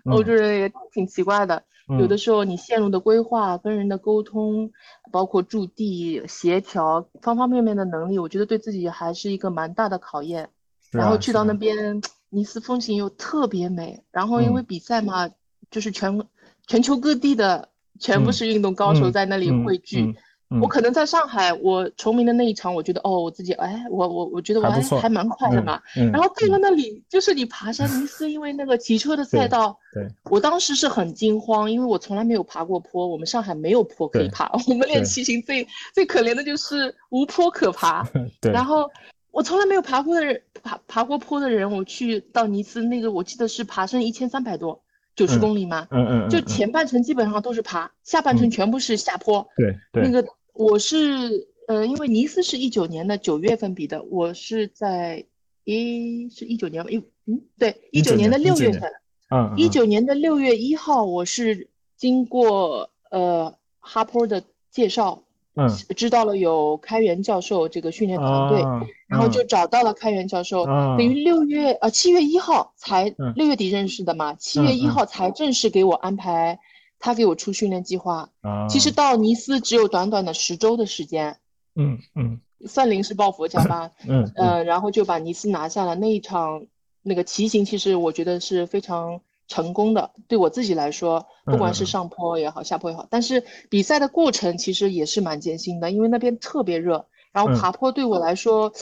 [0.04, 1.62] 欧洲人也挺奇怪的。
[1.98, 4.70] 有的时候你线路的规划、跟人的沟通，
[5.10, 10.50] 包括驻地协调方方面面的能力，我觉得对自己还是一个蛮大的考验。
[10.90, 12.00] 然后去到那边。
[12.30, 15.30] 尼斯风景又特别美，然后因为比赛嘛，
[15.70, 16.26] 就是全
[16.66, 20.14] 全球各地的全部是运动高手在那里汇聚。
[20.62, 25.78] 我可能在上海，我崇明的那一场，我觉得哦，我自己哎，我我我觉得我还还蛮快的嘛。
[25.94, 38.02] 然后到了那里，就是你爬山尼斯，因为那个骑车的赛道，对，我当时是很惊慌，因为我从来没有爬过坡，我们上海没有坡可以爬，我们练骑行最最可怜的就是无坡可爬。
[38.40, 38.90] 对，然后。
[39.30, 44.80] 我从来没有爬过的人，爬爬过坡的人，我去到尼斯那个，我记得是爬升一千三百多，
[45.18, 49.44] 九十公里嘛，嗯嗯，就前半程基本上都是爬，下半程全部是下坡。
[49.56, 55.26] 对对，那个我是，呃，因为尼斯是一九年的九月份比的，我是在
[55.64, 58.92] 一是一九年，一嗯对，一九年的六月份，
[59.34, 65.24] 嗯，一九年的六月一号，我是经过呃哈坡的介绍。
[65.58, 68.62] 嗯，知道了有开源教授这个训练团队，
[69.08, 76.60] 然后就找到了开源教授，等于六月呃七月一号才六月底认识的嘛，七月一号才正式给我安排，
[77.00, 78.30] 他给我出训练计划。
[78.68, 81.36] 其实到尼斯只有短短的十周的时间，
[81.74, 86.66] 嗯嗯，算临时抱佛脚吧，嗯呃，然后就把尼斯拿下了那一场
[87.02, 89.20] 那个骑行，其实我觉得是非常。
[89.48, 97.06] 成功的，对我自己来说，不管是上坡也好，下坡也好，但是比赛的过程其实也是蛮艰辛的，因为那边特别热。
[97.32, 98.72] 然后爬坡对我来说，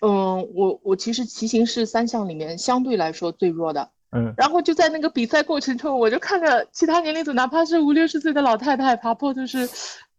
[0.00, 3.90] 嗯，我我其实骑行是三项里面相对来说最弱的。
[4.12, 4.32] 嗯。
[4.36, 9.68] 然后就在那个比赛过程中，我就看着其他年龄组，哪怕是五六十岁的老太太爬坡，就是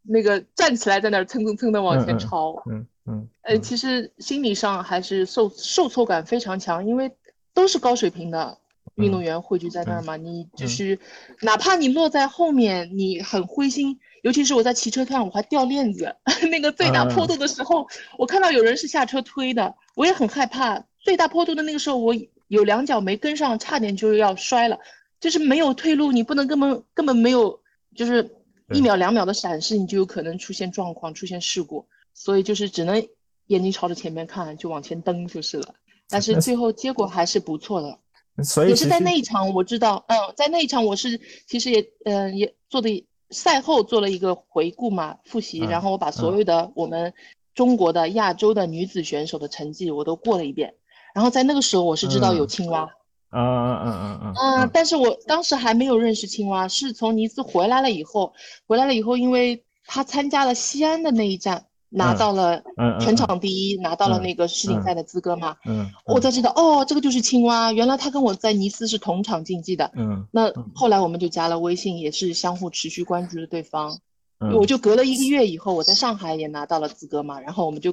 [0.04, 2.62] 那个站起来在那儿蹭蹭蹭的往前超。
[2.70, 3.28] 嗯嗯。
[3.42, 7.12] 呃，其实心理上还是受受挫感非常强，因为
[7.56, 8.59] 都是高水平的。
[9.00, 11.00] 运动员汇聚在那儿嘛，你就是
[11.42, 14.00] 哪怕你落在后面，你很灰心。
[14.22, 16.14] 尤其是我在骑车上，我还掉链子。
[16.52, 20.84] 那个最大坡度的时候，我看到有人是下车推的，我也很害怕。
[21.00, 22.14] 最大坡度的那个时候，我
[22.50, 24.78] 有两脚没跟上，差点就要摔了。
[25.22, 27.62] 就是没有退路，你不能根本根本没有，
[27.96, 28.30] 就是
[28.74, 31.88] 一秒两秒的闪失，你就有可能出现状况、出现事故。
[32.14, 33.08] 所以就是只能
[33.48, 35.76] 眼睛朝着前面看，就往前蹬就是了。
[36.10, 38.00] 但是最后结果还是不错的。
[38.44, 47.14] 所以也是在那一场，我知道，嗯，在那一场我是其实也，嗯，也做的赛后做了一个回顾嘛，复习，然后我把所有的我们
[47.54, 50.74] 中国的亚洲的女子选手的成绩我都过了一遍，
[51.14, 52.90] 然后在那个时候我是知道有青蛙，
[53.32, 58.34] 嗯嗯嗯嗯嗯，嗯，但是我当时还没有认识青蛙，是从尼斯回来了以后，
[58.68, 61.66] 回来了以后，因为他参加了西安的那一站。
[61.92, 62.62] 拿到了
[63.00, 65.58] 全场第一，拿到了那个世锦赛的资格嘛？
[65.66, 67.74] 嗯，我才知道哦，这个就是青蛙。
[67.74, 69.92] 原来他跟我在尼斯是同场竞技的。
[69.96, 73.98] 嗯，那后来我们就加了微信，也是相互持续关注着对方。
[74.40, 77.42] 嗯，我就隔了一个月以后，我在上海也拿到了资格嘛。
[77.42, 77.92] 然后我们就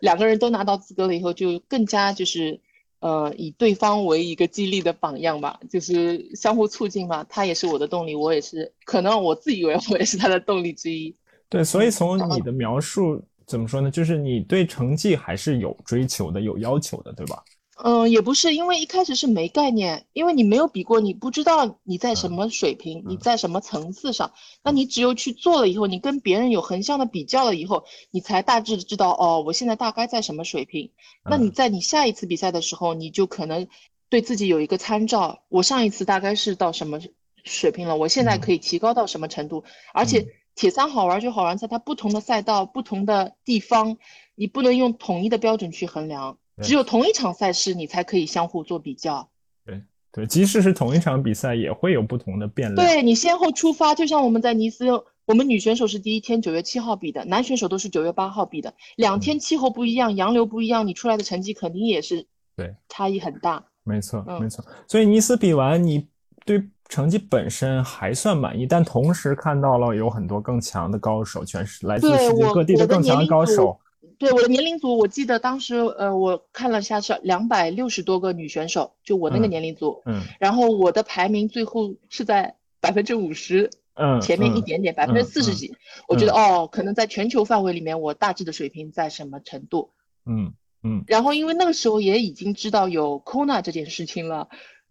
[0.00, 2.58] 两个人都拿到资格了以后，就更加就是
[3.00, 7.22] 呃以对方为一个激励的榜样吧，就是相互促进嘛。
[7.28, 11.14] 他也是我的动力，我也是，可能我自以为我也是他的动力之一。
[11.50, 13.22] 对，所以从你的描述。
[13.46, 13.90] 怎么说呢？
[13.90, 17.42] 就是你对成绩还是有追求的，有要求的，对吧？
[17.82, 24.32] 嗯，也不是，因为一开始是没概念，因为你没有比过，你不知道你在什么水平，你在什么层次上。
[24.62, 30.92] 那你只有去做了以后，你跟别人有横向的比较了以后，你才大致知道哦，我现在大概在什么水平。
[31.28, 33.66] 那你在你下一次比赛的时候，你就可能
[34.08, 35.42] 对自己有一个参照。
[35.48, 37.00] 我上一次大概是到什么
[37.42, 37.96] 水平了？
[37.96, 39.64] 我现在可以提高到什么程度？
[39.92, 40.24] 而且。
[40.54, 43.96] 铁三好玩就好玩在它不同的赛道、不同的地方，
[44.34, 49.28] 你不能用统一的标准去衡量，只有同一场赛事你才可以相互做比较。
[49.64, 52.86] 对对，即使是同一场比赛，也会有不同的变量。
[52.86, 54.86] 对你先后出发，就像我们在尼斯，
[55.26, 63.64] 我们女选手是第一天九月七号比的，男选手都是九月八号比的，两天气候不一样，洋流不一样，你出来的成绩肯定也是对差异很大。
[63.82, 64.64] 没错，嗯没错。
[64.86, 66.06] 所以尼斯比完，你
[66.44, 73.78] 对成绩本身还算满意，但同时看到了有很多更强的高手，全是来自世界各地的更强高手。
[74.16, 85.74] 对我的年龄组，我记得当时呃，我看了一下是两百六十多个女选手，就我那个嗯年龄组，嗯然后我的排名最后是在百分之五十嗯，前面一嗯点点，百分之四十几。
[86.06, 89.90] 我觉得哦，可能在全球范围里面，我大致的水平在什么程度？
[90.26, 90.52] 嗯
[90.82, 94.48] 嗯然后因为那个时候也已经知道有 Kona 这件事情了，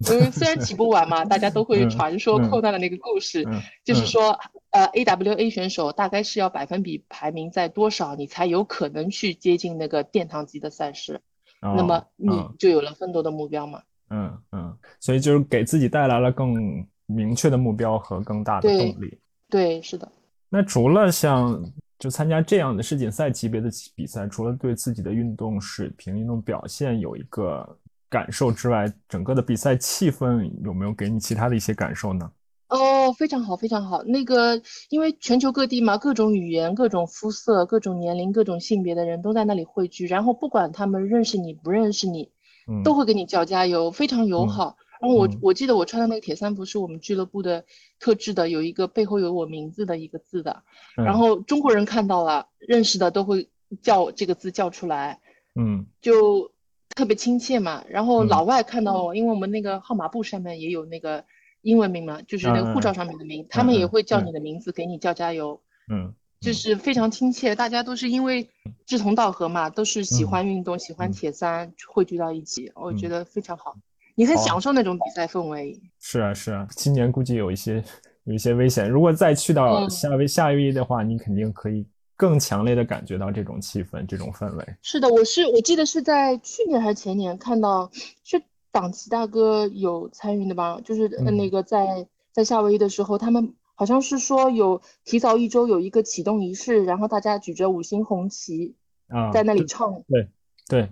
[0.09, 4.37] 嗯，虽然起步晚嘛，大家都会嗯传说嗯 Kona 的那个故事，嗯，就是说，
[4.71, 11.21] 呃，AWA 选手大概是要百分比排名在多少，你才有可能去接近那个殿堂级的赛事，
[11.61, 13.81] 哦那么你嗯就有了奋斗的目标嘛。
[14.09, 19.17] 嗯嗯，所以就是给自己带来了更明确的目标和更大的动力。
[19.49, 20.11] 对，是的。
[20.49, 21.63] 那除了像
[21.97, 27.77] 就参加这样的世锦赛级别的比赛，除了对自己的运动水平、运动表现有一个
[28.13, 32.31] 感受之外，整个的比赛气氛有没有给你其他的一些感受呢？
[32.67, 34.03] 哦，非常好，非常好。
[34.03, 42.29] 那个，因为全球各地嘛，各种语言、各种肤色、各种年龄、各种性别的人都在那里汇聚，然后不管他们认识你不认识你，
[42.67, 44.77] 嗯，都会给你叫加油，非常友嗯好。
[45.01, 47.65] 然后我嗯我记得我穿的那个铁三服是我们俱乐部的
[47.99, 50.63] 特制的，有一个背后有我名字的一个字的。
[50.97, 53.49] 嗯然后中国人看到了，认识的都会
[53.81, 55.19] 叫这个字叫出来，
[55.59, 56.49] 嗯就
[56.95, 57.83] 特别亲切嘛。
[57.89, 58.27] 然后嗯。
[58.27, 61.23] 老外看到我，因为我们那个号码布上面也有那个
[61.61, 65.59] 英文名嘛，就是那个护照上面的名，他们也会叫你的名字，给你叫加油。
[65.91, 68.49] 嗯就是非常亲切，大家都是因为
[68.85, 70.27] 志同道合嘛，都是喜嗯。
[70.27, 71.11] 欢运动、喜欢嗯。
[71.13, 73.11] 铁三，汇聚到一起，我觉嗯。
[73.11, 73.73] 得非常好。
[74.15, 75.79] 你很享受那种比赛氛围。
[76.01, 77.81] 是啊是啊，今年估计有一些
[78.25, 79.89] 有一些危险，如果再去到嗯。
[79.89, 81.85] 夏威夏威夷的话，你肯定可以
[82.23, 84.65] 更强烈的感觉到这种气氛、这种氛围。
[84.81, 87.91] 是的，我是我记得是在去年还是前年看到，
[88.23, 90.79] 是党旗大哥有参与的吧？
[90.85, 98.73] 就是那个在在夏威夷的时候，他们好像是说有提早一周有一个启动仪式，然后大家举着五星红旗
[99.09, 100.29] 啊，在那里对唱对，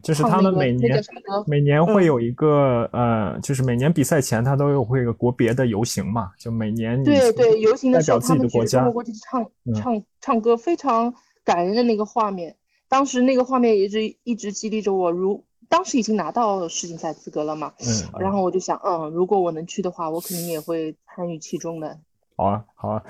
[0.01, 1.01] 就是他们每年？
[1.47, 12.55] 每年会嗯有一个、呃，就是每年比赛前他都有会有个国别的游行嘛，就每年你对对，游行的时候，代表自他们举着中己的国家国国旗唱嗯唱唱歌，非常感人的那个画面。
[12.89, 21.97] 当时那个画面一直一直激励着我，如当时已经拿到世锦赛资格了嘛，嗯，然后我就想，嗯，如果我能去的话，我肯定也会参与其中的。
[22.35, 23.03] 好啊好啊，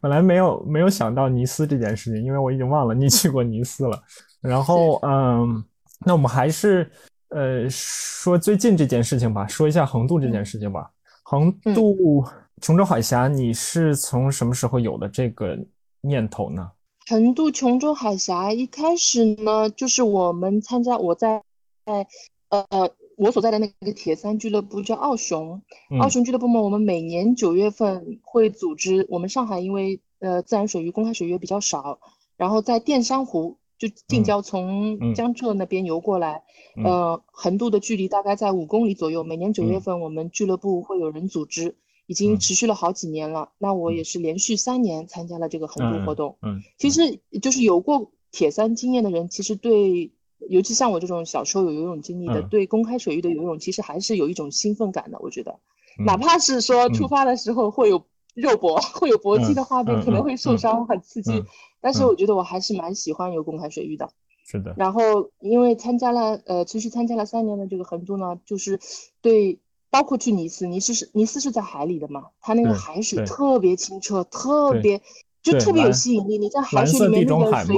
[0.00, 4.02] 本来没有没有想到尼斯这件事情，因为我已经忘了你去过尼斯了。
[4.40, 5.62] 然后嗯，
[6.04, 6.90] 那我们还是
[7.30, 10.90] 呃说最近这件事情吧，说一下横渡这件事情吧。
[11.22, 12.24] 横嗯渡
[12.60, 15.58] 琼州海峡，你是从什么时候有的这个
[16.00, 16.70] 念头呢？
[17.08, 21.42] 横渡琼州海峡一开始呢，就是我们参加我在
[21.84, 22.06] 在
[22.50, 25.62] 呃我所在的那个铁三俱乐部叫奥熊，
[26.00, 31.98] 奥嗯熊俱乐部嘛，我们每年九月份会组织，我们上海因为呃自然水域、公开水域比较少，
[32.36, 36.42] 然后在淀山湖就近嗯郊从嗯江浙那边游过来，
[36.76, 41.76] 嗯呃横渡的距离大概在五公里左右，每年九月嗯份我们俱乐部会有人组织。
[42.08, 46.36] 已经嗯持续了好几年了，那我嗯也是连续三年参加了这个横渡活动。
[46.40, 50.12] 嗯，其实就是有过铁三经验的人，其实对，
[50.48, 55.18] 尤其像我这种小时候有游泳经历的，嗯对公开水域的游泳其实还是有一种兴奋感的。
[55.18, 55.58] 我觉得，
[55.98, 58.00] 嗯哪怕是说出嗯发的时候会有
[58.34, 61.44] 肉搏、 会有搏击的画面，嗯可能会受嗯伤，很刺激嗯，
[61.86, 64.10] 但是嗯我觉得我还是蛮喜欢游公开水域的。
[64.44, 68.80] 是的，然后因为参加了呃持续参加了三年的这个横渡呢，就是
[69.22, 75.00] 对，包括去尼斯，尼斯是尼斯是在海里的嘛，它那个海水特别清澈，特别
[75.44, 76.38] 就特别有吸引力。
[76.38, 77.76] 你在海水里面那个随，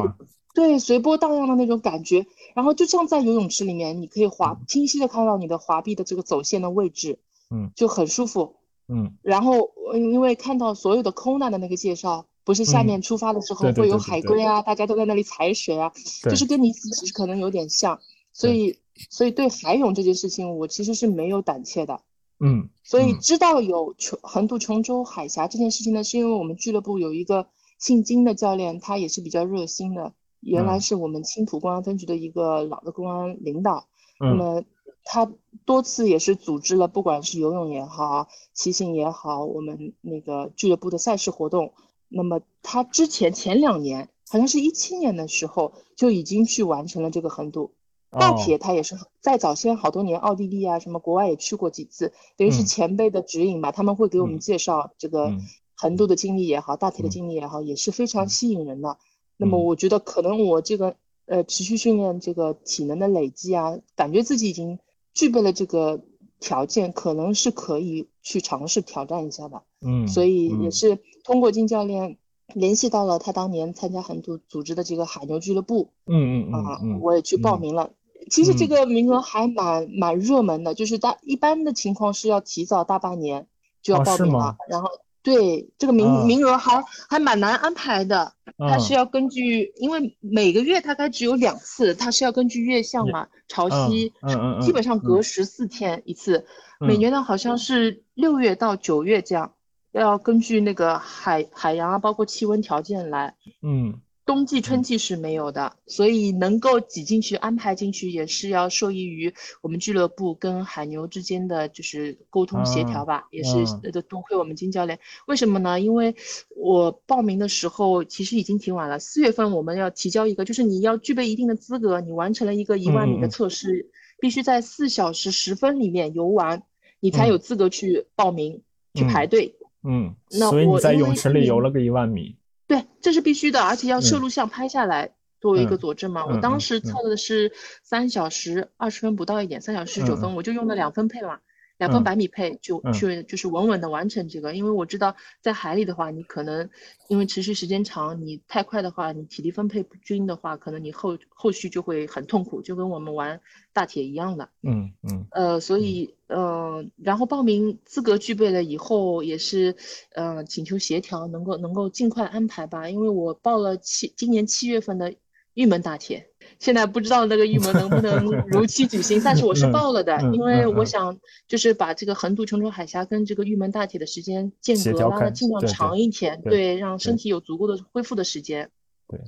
[0.54, 7.18] 对随波荡漾的那种感觉，然后就像在游泳池里面，你可以滑清晰的看到你的滑臂的这个走线的位置，
[7.50, 8.56] 嗯就很舒服。
[8.90, 15.92] 嗯然后呃因为看到所有的 Kona 的那个介绍，不是下嗯面出发的时候会有海龟啊，大家都在那里踩水啊，
[16.22, 18.00] 就是跟尼斯其实可能有点像，
[18.32, 18.78] 所以
[19.10, 22.00] 所以对海泳这件事情，我其实是没有胆怯的。
[22.40, 23.18] 嗯所以嗯。
[23.20, 30.80] 知道有琼横渡琼州海峡这件事情呢，是因为我们俱乐部有一个姓金的教练，他也是比较热心的，原来嗯。
[30.80, 33.84] 是我们青浦公安分局的一个老的公安领导。
[34.18, 34.36] 那嗯。
[34.38, 34.64] 么
[35.04, 35.30] 他
[35.66, 41.74] 多次也是组织了，不管是游泳也好，骑行也好，我们那个俱乐部的赛事活动，
[42.08, 47.72] 那么他之前前两年，好像是一七年的时候就已经去完成了这个横渡。
[48.10, 55.34] 大铁他也是在早先好多年，奥地利啊什么国外也去过几次，等于是前辈的指引吧，他们会给我们介绍这个
[55.74, 58.96] 横渡的经历也好，大铁的经历也好，也是非常吸引人的。
[59.36, 60.96] 那么我觉得可能我这个
[61.26, 64.78] 呃持续训练这个体能的累积啊，感觉自己已经
[65.12, 66.00] 具备了这个
[66.40, 69.62] 条件，可能是可以去尝试挑战一下的。
[69.80, 72.16] 嗯，所以也是通过金教练。
[72.54, 77.90] 联系到了他当年参加很多组织的这个海牛俱乐部，嗯嗯啊，我也去报名了。
[78.30, 83.46] 其实这个名额还蛮蛮热门的，就是大一般的情况是要提早大半年
[83.82, 84.56] 就要报名了。
[84.66, 84.88] 然后
[85.22, 96.46] 对这个名名额还还蛮难安排的，它是要根据，因为每个月大概只有两次，它是要根据月相嘛，潮汐，嗯嗯，基本上隔十四天一次。
[96.80, 99.52] 每年呢好像是六月到九月这样。
[99.92, 114.98] 要根据那个海海洋啊，包括气温条件来，嗯，冬季春季是没有的，所以能够挤进去安排进去，也是要受益于我们俱乐部跟海牛之间的就是沟通协调吧，也是呃多亏我们金教练。
[115.28, 115.80] 为什么呢？
[115.80, 116.14] 因为
[116.54, 126.62] 我报名的时候其实已经挺晚了，四月份我们要提交一个，就是你要具备一定的资格，你完成了一个一万米的测试，必须在四小时十分里面游完，
[127.00, 128.60] 你才有资格去报名
[128.92, 129.54] 去排队。
[129.84, 132.36] 嗯，所以你在泳池里游了个一万米，
[132.68, 136.24] 对，这是必须的，而且要摄录像拍下来作为一个佐证嘛。
[136.24, 137.50] 我当时测的是
[137.82, 141.40] 三小时二十分不到一点，三小时九分，我就用了两分配嘛。
[141.78, 146.68] 两分百米配就去就是稳稳的完成这个，因为我知道在海里的话，你可能
[147.06, 153.40] 因为持续时间长，你太快的话，你体力分配不均的话，可能你后后续就会很痛苦，就跟我们玩
[153.72, 154.48] 大铁一样的。
[154.64, 155.28] 嗯嗯。
[155.30, 159.74] 呃，所以呃，然后报名资格具备了以后，也是
[160.14, 165.14] 呃请求协调，能够能够尽快安排吧，因为我报了七今年七月份的
[165.54, 166.28] 玉门大铁。
[166.58, 178.70] 现在不知道那个玉门能不能 如期举行，但是我是报了的，因为我想就是把这个横渡琼州海峡跟这个玉门大铁的时间间隔拉的尽量长一点，对，让身体有足够的恢复的时间。
[179.08, 179.20] 对，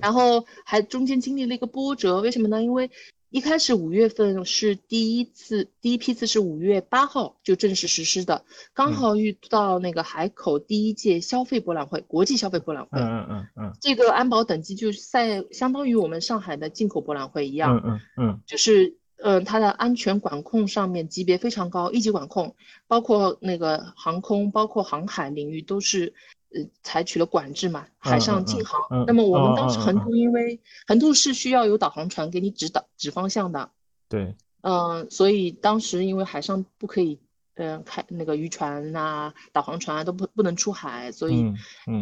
[0.00, 2.60] 然后还中间经历了一个波折，为什么呢？
[2.62, 2.90] 因为。
[3.30, 12.98] 一开始五月份是第一次，第一批次是五月八号就正式实施的，刚好遇到那个海口第一届消费博览会，国际消费博览会。
[12.98, 17.82] 嗯嗯嗯这个安保等级就是在相当于我们上海的进口博览会一样。
[17.84, 18.40] 嗯嗯嗯。
[18.46, 22.56] 就是嗯，它的安全管控上面级别非常高，一级管控，
[22.86, 26.14] 包括那个航空，包括航海领域都是。
[26.54, 29.04] 呃，采取了管制嘛，海上禁航。
[29.06, 33.70] 那么我们当时横渡，因为横渡是需要有导航船给你指导指方向的。
[34.08, 34.34] 对。
[34.62, 37.20] 嗯，所以当时因为海上不可以，
[37.54, 41.52] 嗯，开那个渔船呐、导航船都不不能出海，所以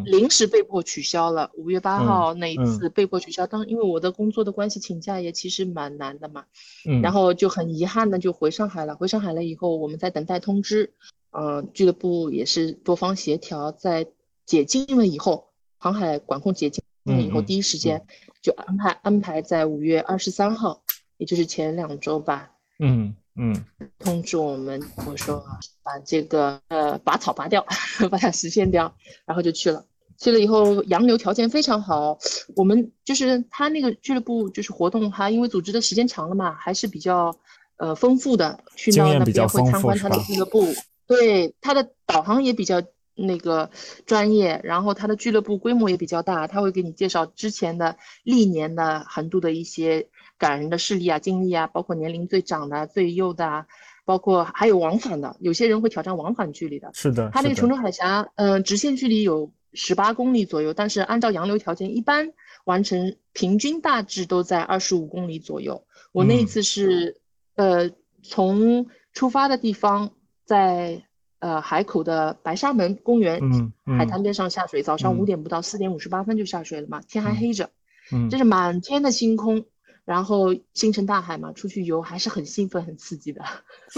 [0.04, 1.50] 临时被迫取消了。
[1.54, 6.44] 五月八号那一次被迫取消，当因为我的工作的关系，请假也其实蛮难的嘛。
[6.88, 7.02] 嗯。
[7.02, 8.96] 然后就很遗憾的就回上海了。
[8.96, 10.94] 回上海了以后，我们在等待通知。
[11.32, 14.06] 嗯，俱乐部也是多方协调，在。
[14.46, 18.06] 解禁了以后，航海管控解禁了以后，第一时间
[18.40, 20.82] 就安排安排在五月二十三号，
[21.18, 22.52] 也就是前两周吧。
[22.78, 23.64] 嗯嗯，
[23.98, 25.44] 通知我们，我说
[25.82, 27.66] 把这个呃拔草拔掉，
[28.10, 28.94] 把它实现掉，
[29.26, 29.84] 然后就去了。
[30.18, 32.18] 去了以后，洋流条件非常好。
[32.54, 37.36] 我们就是他那个俱乐部，就是活动，他因为组织的时间长了嘛，还是比较
[37.76, 38.58] 呃丰富的。
[38.76, 40.66] 去到那边会参观他的俱乐部，
[41.06, 42.80] 对他的导航也比较。
[43.16, 43.70] 那个
[44.04, 50.06] 专业，然后他的俱乐部规模也比较大，他会给你介绍之前的历年的横渡的一些
[50.36, 53.66] 感人的事例啊、经历啊，包括年龄最长的、最幼的，
[54.04, 56.90] 包括还有往返的，有些人会挑战往返距离的。
[56.92, 62.34] 是的，他那个琼州海峡，嗯，直线距离有十八公里左右，但是按照洋流条件，一般
[62.66, 65.86] 完成平均大致都在二十五公里左右。
[66.12, 67.18] 我那一次是，
[67.54, 67.90] 呃，
[68.22, 70.10] 从出发的地方
[70.44, 71.02] 在。
[71.38, 77.70] 呃，海口的白沙门公园，嗯，海滩边上下水，早上五点不到，四点五十八分就下水了嘛，天还黑着，
[78.10, 79.66] 嗯，这是满天的星空，
[80.06, 83.42] 然后星辰大海嘛，出去游还是很兴奋、很刺激的，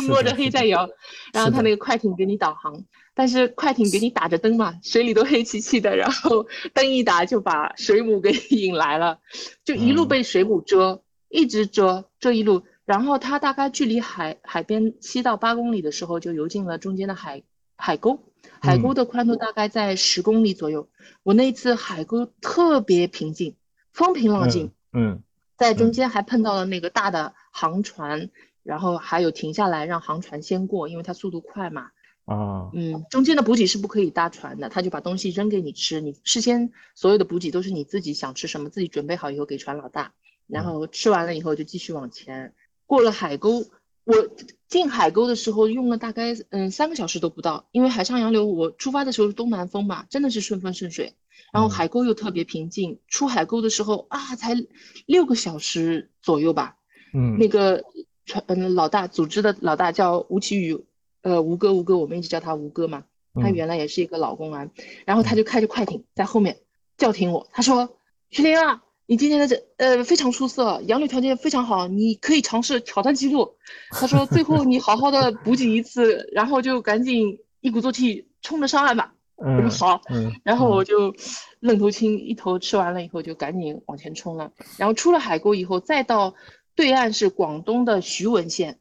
[0.08, 0.78] 摸着黑在游，
[1.32, 2.84] 然后他那个快艇给你导航，
[3.14, 9.20] 但是快艇给你打着灯嘛，水里都黑漆漆的，然后灯一打就把水母给 引来了，
[9.64, 12.64] 就一路被水母蛰，一直蛰，这一路。
[12.88, 17.42] 然后它大概距离海海边七到八公里的时候，就游进了中间的海
[17.76, 18.18] 海沟，
[18.62, 20.88] 海沟的宽度大概在十公里左右。
[21.22, 23.56] 我那一次海沟特别平静，
[23.92, 24.72] 风平浪静。
[24.94, 25.22] 嗯，
[25.58, 28.30] 在中间还碰到了那个大的航船，
[28.62, 31.90] 然后还有停下来让航船先过，因为它速度快嘛。
[32.24, 40.14] 啊，嗯，中间的补给是不可以搭船的，他就把东西扔给你吃，你事先所有的补给都是你自己想吃什么，自己准备好以后给船老大，
[40.46, 42.54] 然后吃完了以后就继续往前。
[42.88, 43.66] 过了海沟，
[44.04, 44.14] 我
[44.66, 51.12] 进海沟的时候用了大概嗯三个小时都不到，因为海上洋流，我出发的时候是东南风嘛，真的是顺风顺水，
[51.52, 54.56] 然后海沟又特别平静，出海沟的时候啊才
[55.04, 56.76] 六个小时左右吧，
[57.12, 57.84] 嗯，那个
[58.24, 60.84] 船嗯老大组织的老大叫吴奇宇。
[61.20, 63.04] 呃，吴哥，吴哥，我们一直叫他吴哥嘛。
[63.34, 64.70] 他原来也是一个老公安，
[65.04, 66.60] 然后他就开着快艇在后面
[66.96, 67.48] 叫停我。
[67.52, 67.98] 他说
[68.30, 73.56] ：“徐林啊，你今天的这呃非常出色，洋流条件非常好，你可以尝试挑战记录。”
[73.90, 80.02] 他说：“最后你好好的补给一次，然后就赶紧一鼓作气冲着上岸吧。”我说好，
[80.42, 81.14] 然后我就
[81.60, 84.52] 愣头青一头吃完了以后就赶紧往前冲了。
[84.76, 86.34] 然后出了海沟以后，再到
[86.74, 88.78] 对岸是广东的徐闻县。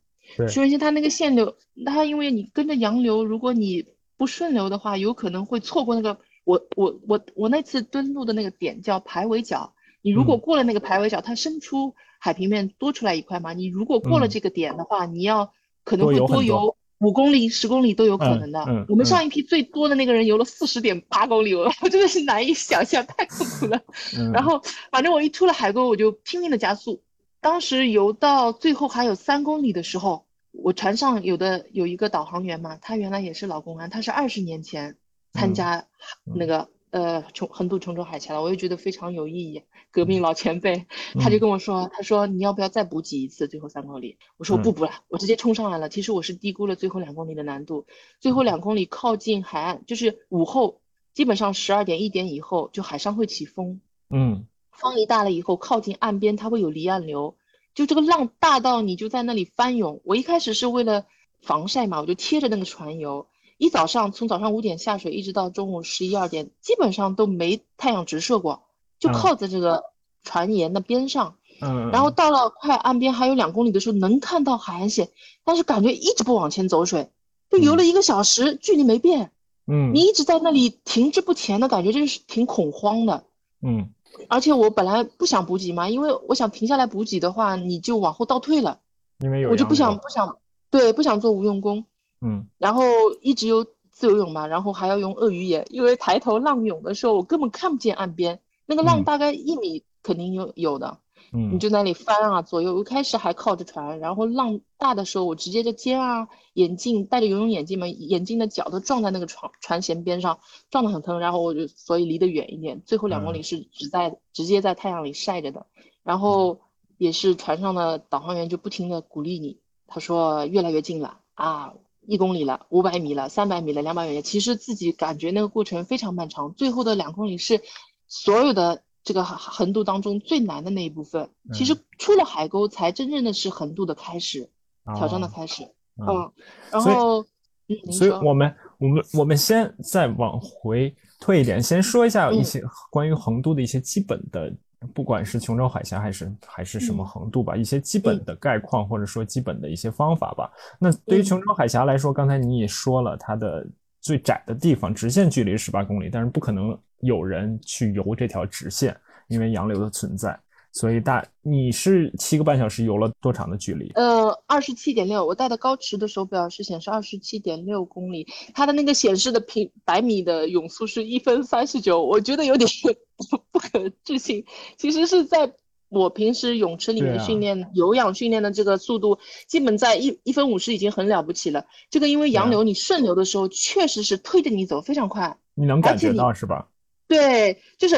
[0.50, 1.56] 徐闻县它那个线流，
[1.86, 3.86] 它因为你跟着洋流，如果你
[4.18, 6.20] 不顺流的话，有可能会错过那个。
[6.44, 13.54] 我我我我那次登陆的那个点叫排尾角，你如果过了那个排尾角，它伸出海平面多出来一块嘛。
[13.54, 15.52] 你如果过了这个点的话，你要
[15.84, 18.86] 可能会多游五公里、十公里都有可能的。
[18.90, 23.82] 我们上一批最多的那个人游了四十点八公里，我 真的是难以想象，太痛苦了。
[24.34, 27.02] 然后反正我一出了海沟，我就拼命的加速。
[27.42, 30.26] 当时游到最后还有三公里的时候。
[30.54, 34.96] 我船上有的有一个导航员嘛，他原来也是老公安，他是二十年前
[35.32, 35.86] 参加
[36.24, 40.86] 那个呃琼横渡琼州海峡了，我也觉得非常有意义，革命老前辈，
[41.20, 44.18] 他就跟我说，他说你要不要再补给一次最后三公里？
[44.38, 45.90] 我说我不补了，我直接冲上来了。
[45.90, 47.86] 其实我是低估了最后两公里的难度，
[48.20, 50.82] 最后两公里靠近海岸，就是午后，
[51.14, 57.36] 基本上十二点一点以后就海上会起风，嗯，风一大了以后靠近岸边它会有离岸流。
[57.76, 60.02] 就这个浪大到你就在那里翻涌。
[60.04, 61.06] 我一开始是为了
[61.42, 63.28] 防晒嘛，我就贴着那个船游。
[63.58, 68.64] 一早上从早上五点下水，一直到中午十一二点，基本上都没太阳直射过，
[69.00, 69.84] 就靠在这个
[70.24, 71.36] 船沿的边上。
[71.62, 71.90] 嗯。
[71.92, 75.10] 然后到了快岸边还有两公里的时候，能看到海岸线，
[75.44, 77.10] 但是感觉一直不往前走水，
[77.50, 79.32] 就游了一个小时，距离没变。
[79.66, 79.92] 嗯。
[79.94, 83.24] 你一直在那里停滞不前的感觉，就是挺恐慌的。
[83.62, 83.90] 嗯。
[84.30, 88.80] 而且我本来不想补给嘛，因为我想停下来补给的话，你就往后倒退了。
[89.20, 90.38] 因为有我就不想不想，
[90.70, 91.86] 对，不想做无用功。
[92.22, 92.48] 嗯。
[92.58, 92.84] 然后
[93.22, 101.00] 一直游自由泳嘛，然后还要用鳄鱼眼，因为抬头浪涌的时候，我根本看不见岸边，那个浪大概一米肯定有有的。
[101.34, 102.80] 嗯，你就那里翻啊，左右。
[102.80, 110.40] 一开始还靠着船，然后浪大的时候，我直接就肩啊、眼镜戴着游泳眼镜嘛，眼镜的角都撞在那个船船舷边上，
[110.70, 111.20] 撞得很疼。
[111.20, 112.82] 然后我就所以离得远一点。
[112.86, 115.66] 最后两公里是只在直接在太阳里晒着的。
[116.04, 116.62] 然后
[116.98, 121.74] 也是船上的导航员就不停的鼓励你，他说越来越近了啊，
[122.08, 124.24] 一公里了，五百米了，三百米了，两百米了。
[124.24, 126.52] 其实自己感觉那个过程非常漫长。
[126.56, 127.62] 最后的两公里是
[128.08, 128.82] 所有的。
[129.04, 134.50] 这个横渡当中最难的那一部分，其实出了海沟才真正的是横渡的开始，
[134.98, 135.64] 挑战的开始。
[135.96, 136.30] 嗯，
[136.70, 137.26] 然后，
[137.70, 144.54] 嗯，所以我们我们我们先再往回退一点，先说一下一些关于横渡的一些基本的，
[144.94, 150.52] 不管是琼州海峡还是还是什么横渡吧，一些基本的概况或者说基本的一些方法吧。
[150.80, 153.66] 那对于琼州海峡来说，刚才你也说了，它的
[154.02, 156.78] 最窄的地方直线距离十八公里，但是不可能。
[157.02, 160.36] 有人去游这条直线，因为洋流的存在，
[160.78, 163.90] 所以大你是七个半小时游了多长的距离？
[163.96, 172.70] 呃，二十七点六，我戴的高驰的手表是显示二十七点六公里，它的那个显示的平百米的泳速是一分三十九，我觉得有点
[173.52, 174.46] 不可置信。
[174.78, 175.52] 其实是在
[175.90, 179.18] 我平时泳池里面训练有氧训练的这个速度，
[179.48, 181.66] 基本在一一分五十已经很了不起了。
[181.90, 186.68] 这个因为洋流，你顺流的时候确实是推着你走，非常快，你能感觉到是吧？
[187.08, 187.96] 对，就是，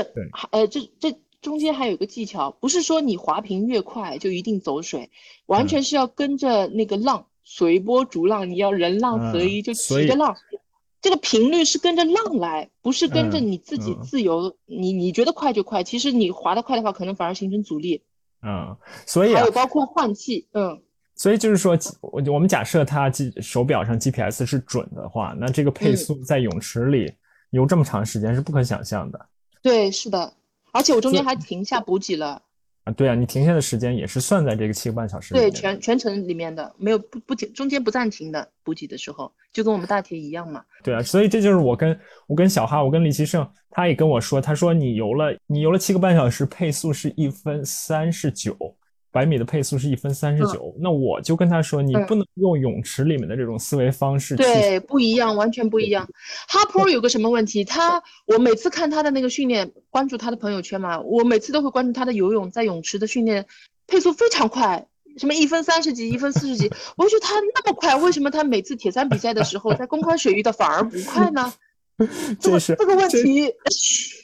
[0.51, 1.11] 呃，这这
[1.41, 5.09] 中间还有个技巧，不是说你滑平越快就一定走水，
[5.45, 10.35] 完全是要跟着那个浪，随波逐浪，你要人浪合一，就骑着浪，
[11.01, 14.55] 这个频率是跟着浪来，不是跟着你自己自由。
[14.65, 18.03] 你你觉得快就快，其实你滑得快的话，可能反而形成阻力。
[18.41, 18.75] 嗯，
[19.05, 20.81] 所以还有包括换气，嗯，
[21.15, 23.11] 所以就是说，我我们假设它
[23.41, 27.11] 手表上 GPS 是准的话，那这个配速在泳池里。
[27.51, 29.25] 游这么长时间是不可想象的，
[29.63, 30.31] 对，是的，
[30.71, 32.41] 而且我中间还停下补给了。
[32.85, 40.63] 啊，对啊，你停下的时间也是算在这个七个半小时对全全程里面的，没有不不停，中间不暂停的补给的时候，就跟我们大铁一样嘛。
[40.81, 48.55] 对啊，所以这就是我跟我跟小哈，我跟李奇胜，他也跟我说，他说你游了你游了七个半小时，配速是一分三十九，
[49.11, 54.35] 百米的配速是一分三十九，那我就跟他说，你不能用泳池里面的这种思维方式。
[54.35, 56.07] 对，不一样，完全不一样。
[56.47, 57.63] 哈坡有个什么问题？
[57.63, 63.45] 他我每次看他的那个训练，关注他的朋友圈嘛，我每次都会关注他的游泳，在泳池的训练
[63.87, 64.85] 配速非常快，
[65.17, 71.51] 什么一分三十几，一分四十几，我就觉得他那么快，为什么他每次铁三比赛的时候，在公开水域的反而不快呢？
[72.39, 73.49] 这是这个问题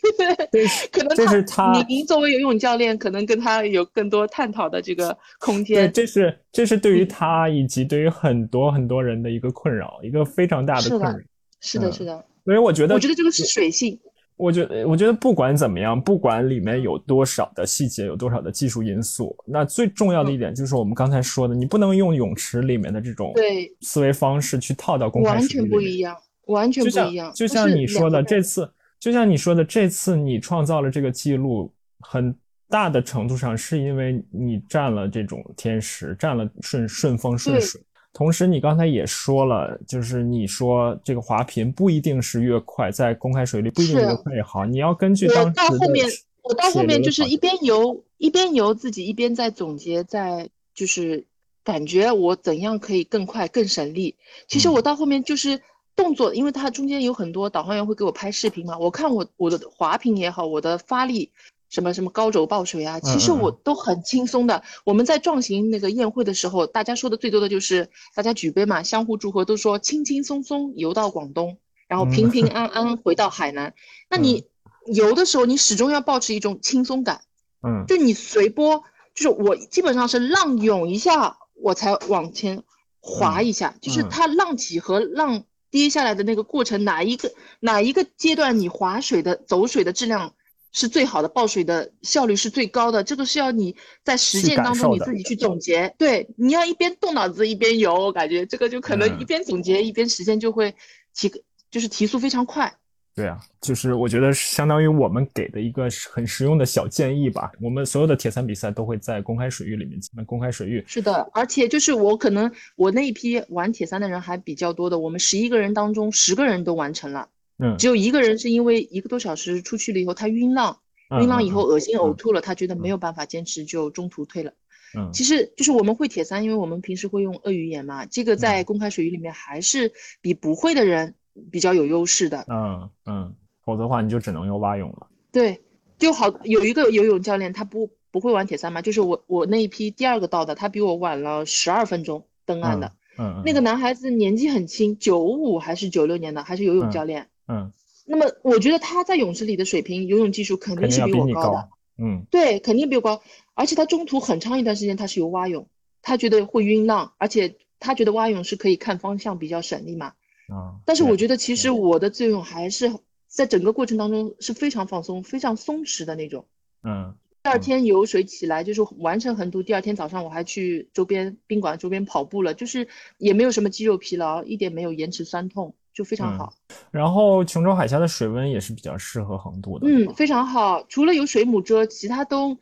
[0.92, 1.84] 可能这是他。
[1.88, 5.92] 您作为游泳教练，可能跟他有更多探讨的这个空间。
[5.92, 11.20] 对这是这是对于他以及对于很多很多人的一个困扰，一个非常大的困扰。
[11.62, 12.26] 是的，是的。
[12.44, 14.00] 所以我觉得，我觉得这个是水性。
[14.38, 26.16] 我觉得，我觉得不管怎么样，不管里面有多少的细节，有多少的技术因素，那最重要的一点就是我们刚才说的，你不能用泳池里面的这种对思维方式去套到公开完全不一样。
[26.46, 32.34] 完全不一样，就像你说的，这次就像你说的，这次你创造了这个记录，很
[32.70, 37.80] 大的程度上是因为你占了这种天时，占了顺顺风顺水。
[38.14, 45.64] 同时，你刚才也说了，就是你说这个滑频不一定是越快，在公开水里不一定越快越好，你要根据当时的。
[45.64, 46.08] 我到后面，
[46.44, 51.26] 我到后面就是一边游一边游，自己一边在总结，在就是
[51.64, 54.16] 感觉我怎样可以更快更省力。
[54.48, 55.62] 其实我到后面就是。
[55.96, 61.32] 动作，因为它中间有很多导航员会给我拍视频嘛，我看我我的滑屏也好，我的发力
[61.70, 64.62] 什么什么高肘抱水啊，其实我都很轻松的。
[64.84, 73.74] 我们在壮行那个宴会的时候，大家说的最多的就是大家举杯嘛，相互祝贺，都说轻轻松松游到广东，然后平平安安回到海南。
[74.10, 74.46] 那你
[74.94, 77.22] 游的时候，你始终要保持一种轻松感，
[77.64, 78.84] 嗯，就你随波，
[79.14, 82.64] 就是我基本上是浪涌一下，我才往前
[83.00, 85.46] 滑一下，就是它浪起和浪。
[85.76, 90.34] 跌下来的那个过程，哪一个哪一个阶段你划水的走水的质量
[90.72, 93.04] 是最好的，抱水的效率是最高的？
[93.04, 95.94] 这个是要你在实践当中你自己去总结。
[95.98, 100.74] 对，你要一边动脑子一边游，我感觉这个就可能一边总结一边实践就会
[101.14, 101.30] 提，
[101.70, 102.74] 就是提速非常快。
[103.16, 107.50] 对啊，就是我觉得相当于我们给的一个很实用的小建议吧。
[107.62, 109.98] 我们所有的铁三比赛都会在公开水域里面。
[110.26, 120.78] 公开水域是的，而且就是我可能我那一批玩铁三的人还比较多的，我们十一个人当中十个人都完成了，嗯，只有一个人是因为一个多小时出去了以后他晕浪，
[121.22, 124.52] 晕浪以后恶心呕吐了，他觉得没有办法坚持就中途退了。
[124.98, 131.16] 嗯，其实就是我们会铁三，因为我们平时会用鳄鱼眼嘛，这个在公开水域里面还是比不会的人。
[131.52, 135.08] 比较有优势的，嗯嗯，否则的话你就只能用蛙泳了。
[135.32, 135.62] 对，
[135.98, 142.94] 就好有一个游泳教练，他不不会玩铁三嘛，就是我我那一批第二个到的，他比我晚了十二分钟登岸的。
[143.18, 147.28] 嗯，那个男孩子年纪很轻，九五还是九六年的，还是游泳教练。
[147.48, 147.72] 嗯，
[148.06, 151.70] 那么我觉得他在泳池里的水平，游泳技术肯定是比我高的。
[151.98, 153.22] 嗯，对，肯定比我高，
[153.54, 155.68] 而且他中途很长一段时间他是游蛙泳，
[156.02, 160.14] 他觉得会晕浪，而且他觉得蛙泳是可以看方向比较省力嘛。
[160.50, 162.92] 啊，但是我觉得其实我的作用还是
[163.28, 166.46] 在整个过程当中是非常放松、非常松弛的那种。
[166.84, 172.88] 嗯，第二天游水起来就是完成横渡，第二天早上我还去周边宾馆周边跑步了，就是
[173.18, 176.54] 也没有什么肌肉疲劳，一点没有延迟酸痛，就非常好。
[176.92, 179.88] 然后琼州海峡的水温也是比较适合横渡的。
[179.88, 182.58] 嗯，非常好，除了有水母遮，其他都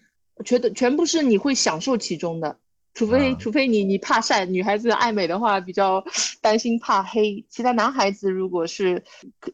[0.46, 2.58] 觉得全部是你会享受其中的。
[2.94, 6.04] 除非除非你你怕晒，女孩子爱美的话比较
[6.42, 9.04] 担心怕黑，其他男孩子如果是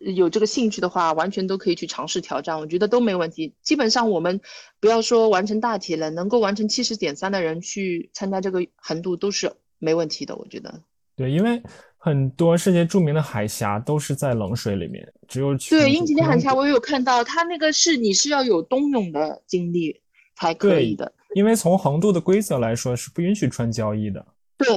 [0.01, 3.53] 有这个兴趣的话，完全都可以去尝试挑战，我觉得都没问题。
[3.61, 4.41] 基本上我们
[4.81, 10.81] 不要说完成大题了，能够完成七十点三的人去参加这个横渡都是没问题的，我觉得。
[11.15, 11.61] 对，因为
[11.97, 20.01] 很多世界著名的海峡都是在冷水里面，只有对英吉利海峡我也有看到，它那个是你是要有冬泳的经历
[20.35, 21.13] 才可以的。
[21.35, 24.25] 因为从横渡的规则来说，是不允许穿胶衣的。
[24.57, 24.67] 对，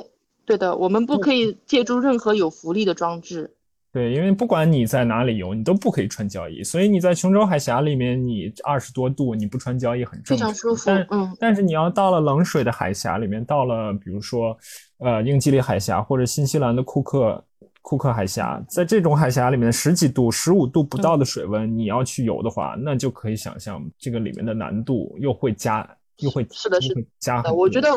[0.44, 3.54] 对的，我们不可以借助任何有浮力的装置。
[3.92, 6.62] 对，因为不管你在哪里游，你都不可以穿胶衣。
[6.62, 10.48] 所以你在琼州海峡里面，你二十多度，你不穿胶衣很正常。
[10.48, 10.90] 非常舒服。
[11.10, 11.36] 嗯。
[11.38, 14.56] 但是你要到了冷水的海峡里面，到了比如说，
[14.98, 17.44] 呃，英吉利海峡或者新西兰的库克
[17.82, 25.86] 库克海峡，在这种海峡里面十几度、十五度不到的水温，你要去游的话，那就可以想象这个里面的难度又会加。
[26.18, 27.90] 又会是的，是的，我觉得，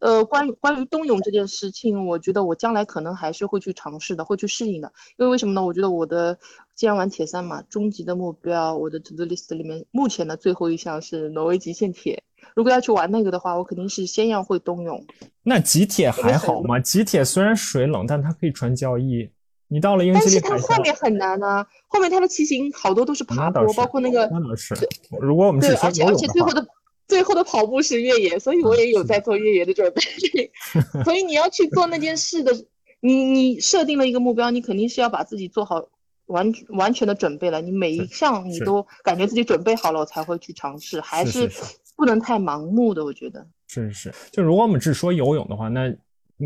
[0.00, 4.92] 呃，关于关于冬泳这件事情，我觉得我将来可能还是会去尝试的，会去适应的。
[5.16, 5.64] 因为为什么呢？
[5.64, 6.36] 我觉得我的
[6.74, 12.22] 既然玩铁三嘛，终极的目标，我的 to do list 里面目前的最后一项是挪威极限铁。
[12.56, 15.06] 如果要去玩那个的话，我肯定是先要会冬泳。
[15.44, 16.80] 那极铁还好吗？
[16.80, 19.30] 极铁虽然水冷，但它可以穿胶衣。
[19.68, 21.64] 你到了英吉利海峡，但是它后面很难呢。
[21.86, 24.28] 后面它的骑行好多都是爬坡，包括那个。
[24.30, 24.74] 那倒是。
[25.20, 26.66] 如果我们是而且而且最后的。
[27.08, 30.50] 最后的跑步是越野，所以我也有在做越野的准备。
[31.04, 32.52] 所以你要去做那件事的，
[33.00, 35.84] 你你设定了一个目标，你肯定是要把自己做好
[36.26, 37.60] 完完全的准备了。
[37.60, 41.50] 你每一项你都感觉自己准备好了，我才会去尝试，还是
[41.96, 43.04] 不能太盲目的。
[43.04, 45.94] 我觉得是是是，就如果我们只说游泳的话，那。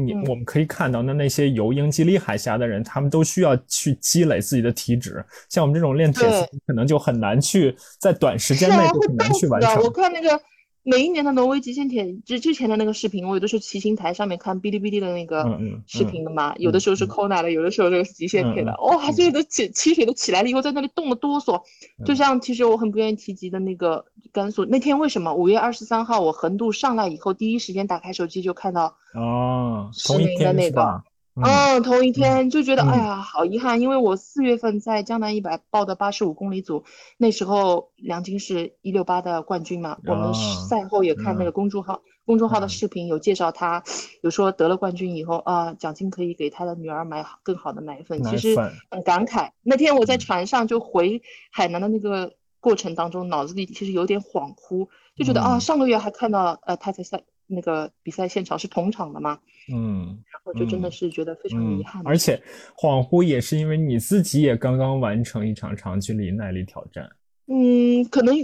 [0.00, 5.24] 你我们可以看到，那那些游英吉利海峡的人，他们都需要去积累自己的体脂。
[5.48, 9.82] 像我们这种练铁三，可能就很难去在短时间内就很难去完成。
[9.82, 10.40] 我看那个。
[10.88, 21.60] 每一年的挪威极限铁之之前的那个视频，我有的时候骑行台上面看哔哩哔哩的那个视频的嘛，有的时候是 Kona 的，有的时候这个极限铁的，哇，这个起起水都起来了以后，在那里冻得哆嗦。
[22.04, 24.64] 就像其实我很不愿意提及的那个甘肃。
[24.64, 25.34] 那天，为什么？
[25.34, 31.02] 五月二十三号我横渡上来以后，第一时间打开手机就看到哦，视频的那个。
[31.42, 36.84] 嗯，同一天就觉得哎呀，好遗憾，因为我四月份在江南一百报的八十五公里组，
[37.18, 39.98] 那时候梁晶是一六八的冠军嘛。
[40.06, 40.32] 我们
[40.68, 43.82] 赛后也看那个公众号，公众号的视频有介绍他，
[44.22, 48.22] 有说得了冠军以后啊，奖金可以给他的女儿买更好的奶粉。
[48.24, 48.56] 其实
[48.90, 49.50] 很感慨。
[49.62, 51.20] 那天我在船上就回
[51.52, 59.38] 海南的那个过程当中，脑子里其实有点恍惚，就觉得啊，上个月还看到呃他在赛那个比赛现场是同场的嘛。
[59.72, 62.40] 嗯，然后就真的是觉得非常遗憾，而且
[62.76, 67.10] 恍惚也是因为你自己也刚刚完成一场长距离耐力挑战。
[67.48, 68.34] 嗯，可能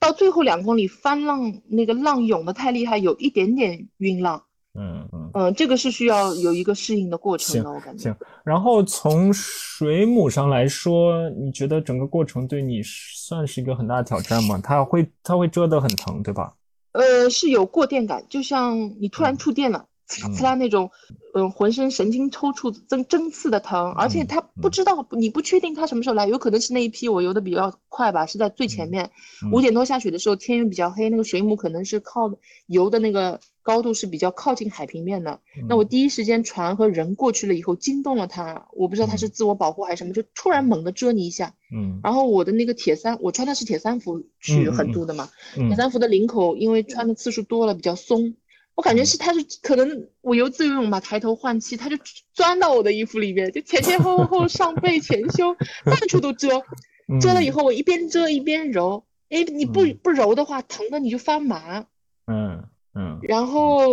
[0.00, 4.42] 到最后两公里翻浪那个浪涌的太厉害，有一点点晕浪。
[4.76, 8.02] 嗯嗯嗯，这个是需要有一个适应的过程的，我感觉。
[8.10, 14.60] 行，然后从水母上来说，你觉得整个过程对你算是一个很大的挑战吗？
[14.60, 16.52] 它会它会蛰得很疼，对吧？
[16.94, 19.88] 呃，是有过电感，就像你突然触电了。
[20.06, 20.90] 刺啦那种，
[21.34, 29.10] 嗯，浑身神经抽搐、针针刺的疼，而且他不知道，你不确定他什么时候来，有可能是那一批我游的比较快吧，是在最前面，
[29.52, 32.30] 五点多下雪的时候，天又比较黑，那个水母可能是靠
[32.66, 48.34] 游的那个高度是比较靠近海平面的，那我第一时间船和人过去了以后惊动了他，我不知道他是自我保护还是什么，就突然猛地蛰你一下，嗯，然后我的那个铁三，我穿的是铁三服去横渡的嘛，铁三服的领口因为穿的次数多了比较松。
[48.76, 51.96] 我感觉是，他是可能我游自由泳嘛，抬头换气，他就
[52.32, 56.48] 钻到我的衣服里面，就前前后后 上背前胸到处都遮，
[57.20, 61.86] 遮了以后我一边遮一边揉，哎，你不不揉的话，疼的你就发麻。
[62.26, 62.64] 嗯
[62.94, 63.20] 嗯。
[63.22, 63.86] 然后，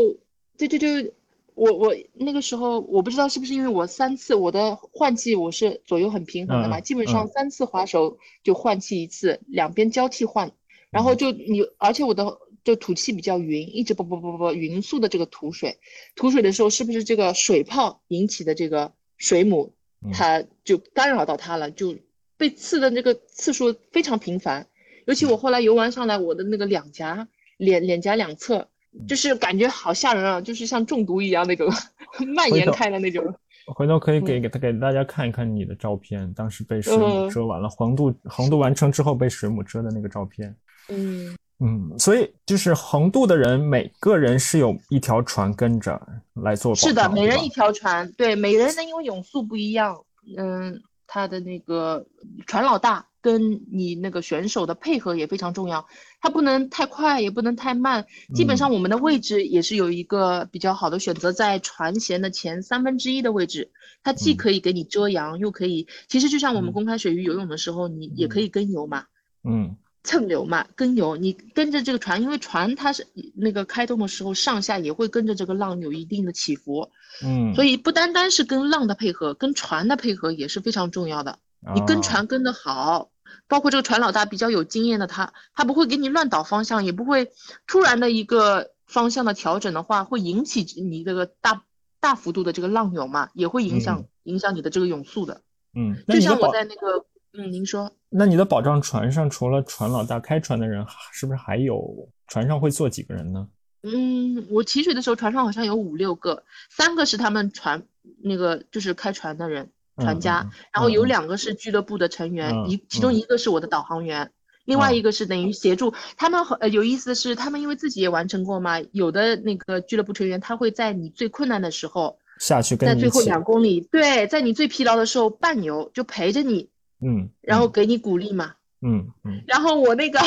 [0.58, 1.14] 对对对，
[1.54, 10.52] 我我那个时候我不知道是不是因为我三次我的换气我是左右很平衡的嘛，基本上三次划手就换气一次，两边交替换，
[10.90, 12.40] 然后就你而且我的。
[12.64, 15.80] 就吐气比较匀，一直啵啵啵啵匀速的这个吐水，
[16.16, 19.74] 吐水的时候是不是这个水泡引起的这个水母，
[20.14, 21.96] 它就干扰到它了，就
[22.38, 24.68] 被刺的那个次数非常频繁。
[25.08, 28.68] 尤其我后来游玩上来，我的那个两颊、脸脸颊两侧，
[29.08, 31.68] 就是感觉好吓人啊，就是像中毒一样那种
[32.36, 33.34] 蔓延开的那种。
[33.76, 40.56] 回头可以给给他给大家看一看你的照片，当时被水母蛰完了，横渡横渡完成之后被水母蛰的那个照片。
[40.90, 41.36] 嗯。
[41.64, 46.02] 嗯，所以就是横渡的人，每个人是有一条船跟着
[46.34, 46.74] 来做。
[46.74, 48.12] 是的，每人一条船。
[48.14, 50.04] 对，每人呢，因为泳速不一样，
[50.38, 52.04] 嗯，他的那个
[52.48, 55.86] 船老大跟你那个选手的配合也非常重要，
[56.20, 58.08] 他不能太快，也不能太慢。
[58.34, 63.70] 基本上我们的位置也是有一个比较好的选择，在船舷的前三分之一的位置，
[64.02, 69.04] 它既可以给你遮阳，又可以，其实就像我们公开水域游泳的时候，你也可以跟游嘛。
[69.44, 69.76] 嗯。
[70.04, 76.90] 蹭流嘛，跟游，你跟着这个船，因为船它是那个开动的时候，上下也会跟着这个浪有一定的起伏，
[77.24, 81.38] 嗯，所以不单单是跟浪的配合，跟船的配合也是非常重要的。
[81.76, 83.12] 你跟船跟得好，
[83.48, 87.32] 包括这个船老大比较有经验的他，他不会给你乱倒方向，也不会
[87.68, 91.64] 突然的一个方向的调整的话，会引起你这个大
[92.00, 95.42] 大幅度的这个浪涌嘛，也会影响影响你的这个泳速的。
[95.76, 97.06] 嗯，就像我在那个。
[97.34, 103.48] 嗯，您说，那你的保障船上除了船老大开船的人，是不是还有船上会坐几个人呢？
[103.84, 107.84] 嗯，我起水的时候，船上好像有五六个，三个是他们船
[108.22, 114.30] 那个就是开船的人，船家，然后有两个是俱乐部的成员，一其中一个是我的导航员，
[114.66, 116.44] 另外一个是等于协助他们。
[116.60, 126.70] 呃，有意思的是，他们因为自己也完成过嘛，有的那个俱乐部成员他会在你最困难的时候下去跟，在最后两公里，对，在你最疲劳的时候伴游，就陪着你。
[127.02, 130.20] 嗯，然后给你鼓励嘛，嗯嗯，然后我那个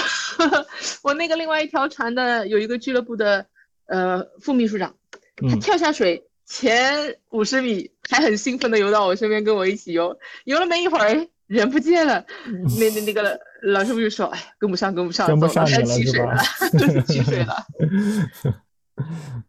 [1.03, 3.47] 我那个另外一条船的有一个俱乐部的
[3.87, 4.95] 呃副秘书长，
[5.49, 12.25] 他跳下水前五十米还很兴奋的游到我身边跟我一起游，游了没一会儿人不见了，
[12.79, 16.37] 那那那个老师傅就说，哎，跟不上，跟不上，跟不上你了 是吧？
[16.79, 17.55] 这是起水了。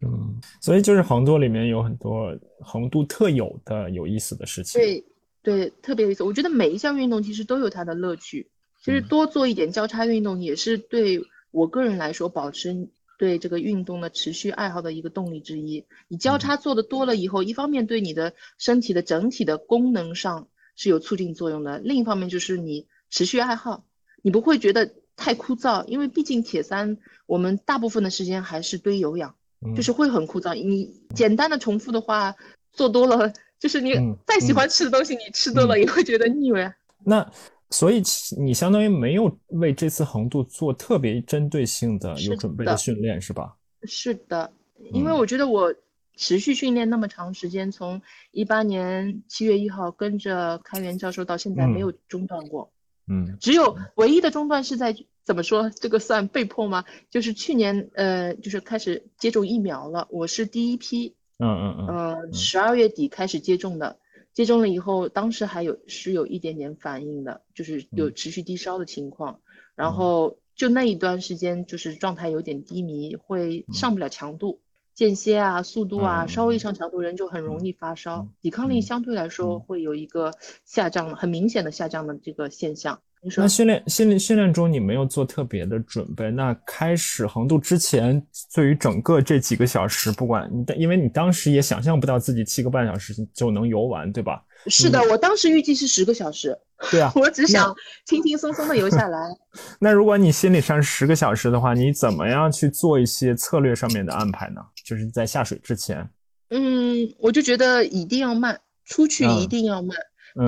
[0.01, 4.81] 嗯，所以就是横渡里面有很多横渡特有的有意思的事情。
[4.81, 5.05] 对
[5.45, 6.23] 对，特别有意思。
[6.23, 8.49] 我觉得每一项运动其实都有它的乐趣，
[8.83, 15.85] 其实多做一点交叉运动也是对我个人来说保持对这个运动的持续爱好的一个动力之一。
[16.09, 23.85] 你交叉做的多了以后，一方面对你的身体的整体的功能上是有促进作用的，另一方面就是你持续爱好，
[24.21, 24.91] 你不会觉得。
[25.17, 29.33] 太枯燥，因为毕竟铁三，我们大部分的时间还是堆有氧，
[29.73, 30.53] 就是会很枯燥。
[30.53, 32.35] 你简单的重复的话，
[32.73, 33.31] 做多了，
[33.65, 33.93] 就是你
[34.27, 36.71] 再喜欢吃的东西，你吃多了也会觉得腻味。
[37.03, 37.27] 那
[37.71, 37.99] 所以
[38.37, 43.55] 你相当于没有为这次横渡做特别针对性的有准备的训练，是吧？
[43.81, 44.53] 是的，
[44.93, 45.73] 因为我觉得我
[46.15, 47.99] 持续训练那么长时间，从
[48.29, 52.71] 一八年七月一号跟着开元教授到现在没有中断过。
[53.07, 55.71] 嗯，只有唯一的中断是在怎么说？
[55.71, 56.85] 这个算被迫吗？
[57.09, 60.07] 就是去年，呃，就是开始接种疫苗了。
[60.11, 63.97] 我是第一批，嗯嗯嗯，呃，十二月底开始接种的。
[64.33, 69.39] 接种了以后，当时还有是有一点点反应的，就是有持续低烧的情况。
[69.75, 74.59] 然后就那一段时间，就是状态有点低迷，会上不了强度，
[74.93, 80.33] 间歇啊，速度啊，稍微一上强度，人就很容易发烧，抵抗力相对来说会有一个
[80.65, 82.99] 下降，很明显的下降的这个现象。
[83.37, 88.21] 那训练训练训练中你没有做特别的准备，那开始横渡之前，
[88.53, 94.43] 对于整个这几个小时，不管你，因为你当时也想象不到自己七个半小时就能游完，对吧？
[94.67, 96.55] 是的，我当时预计是十个小时。
[96.91, 97.73] 对啊， 我只想
[98.05, 99.17] 轻轻松松的游下来。
[99.79, 104.61] 那如果你心理上十个小时的话，你怎么样去做一些策略上面的安排呢？
[104.85, 106.07] 就是在下水之前。
[106.49, 109.97] 嗯，我就觉得一定要慢，出去一定要慢，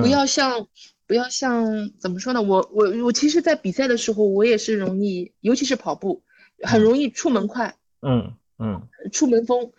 [0.00, 0.66] 不要像。
[1.08, 2.40] 不要像怎么说呢？
[2.40, 6.22] 我我我其实，在比赛的时候，我也是容易，尤其是跑步，
[6.62, 9.72] 很容易出门快，嗯嗯，出门疯。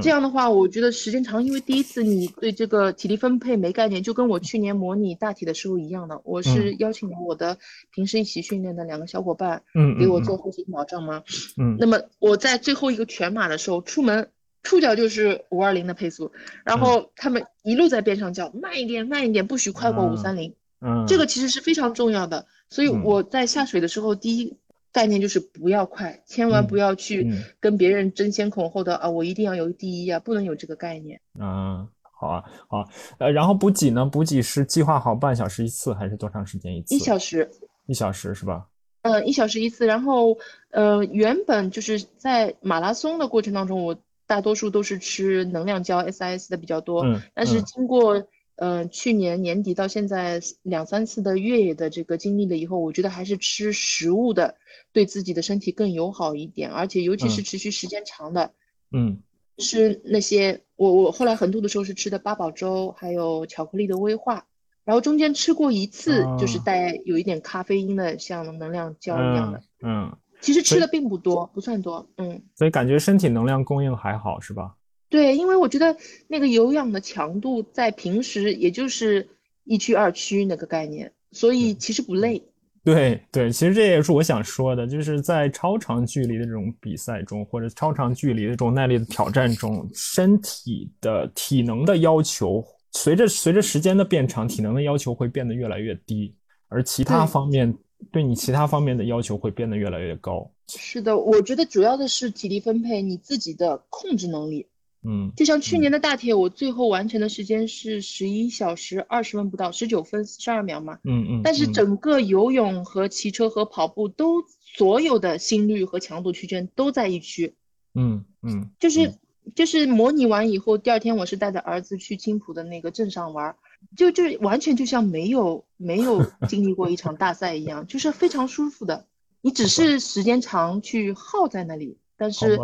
[0.00, 6.20] 这样的话，我觉得时间长，因为第一次你对这个体力分配没概念，就跟我去年模拟大体的时候一样的。
[6.24, 7.58] 我是邀请了我的
[7.92, 11.22] 平时一起训练的两个小伙伴，嗯，给我做后勤保障嘛，
[11.56, 11.76] 嗯。
[11.78, 14.30] 那么我在最后一个全马的时候出门。
[14.62, 16.32] 触角就是五二零的配速，
[16.64, 20.56] 然后他们一路在边上叫慢一点，慢一点，不许快过五三零。
[20.80, 24.56] 嗯，这个其实是非常重要的，所以我在下水的时候，第一
[24.92, 31.20] 概念就是不要快，千万不要去跟别人争先恐后的啊，我一定要有第一啊，不能有这个概念。
[31.40, 34.04] 嗯，好啊，好，呃，然后补给呢？
[34.04, 36.94] 补给是计划好半小时一次，还是多长时间一次？
[36.94, 37.50] 一小时，
[37.86, 38.66] 一小时是吧？
[39.02, 39.86] 嗯，一小时一次。
[39.86, 40.36] 然后，
[40.70, 43.96] 呃，原本就是在马拉松的过程当中，我
[44.26, 48.22] 大多数都是吃能量胶 SIS 的比较多，嗯，但是经过。
[48.56, 54.56] 嗯，去年年底到现在两三次的越野的这个经历了以后，我觉得还是吃食物的
[54.92, 58.52] 对自己的身体更友好一点，而且尤其是持续时间长的，
[58.92, 59.20] 嗯，
[59.58, 64.46] 吃那些我我后来横渡的时候是吃的八宝粥，还有巧克力的威化，
[64.84, 74.76] 然后中间吃过一次就是带有一点咖啡因的，像能量胶一样的，嗯，其实吃的并不多，不算多，嗯，所以感觉身体能量供应还好是吧？
[75.08, 75.96] 对，因为我觉得
[76.28, 79.28] 那个有氧的强度在平时也就是
[79.64, 82.42] 一区二区那个概念，所以其实不累。
[82.84, 96.32] 对对，其实这也是我想说的，就是在超长距离的这种比赛中，或者超长距离的这种耐力的挑战中，身体的体能的要求随着随着时间的变长，体能的要求会变得越来越低，
[96.68, 97.76] 而其他方面
[98.12, 100.48] 对你其他方面的要求会变得越来越高。
[100.68, 104.66] 是的，我觉得主要的是体力分配，你自己的控制能力。
[105.08, 110.98] 嗯，就像去年的大铁，我最后完成的时间是十一小时二十分不到，十九分四十二秒嘛。
[111.04, 111.40] 嗯嗯。
[111.44, 117.54] 但是整个游泳和骑车和跑步都所有的心率和强度区间都在一区。
[117.94, 118.68] 嗯嗯。
[118.80, 119.14] 就是
[119.54, 123.54] 就是模拟完以后，第二天我是带着儿子去青浦的那个镇上玩，
[123.96, 129.06] 就就完全就像没有没有 经历过一场大赛一样，就是非常舒服的。
[129.40, 132.58] 你只是时间长去耗在那里，但是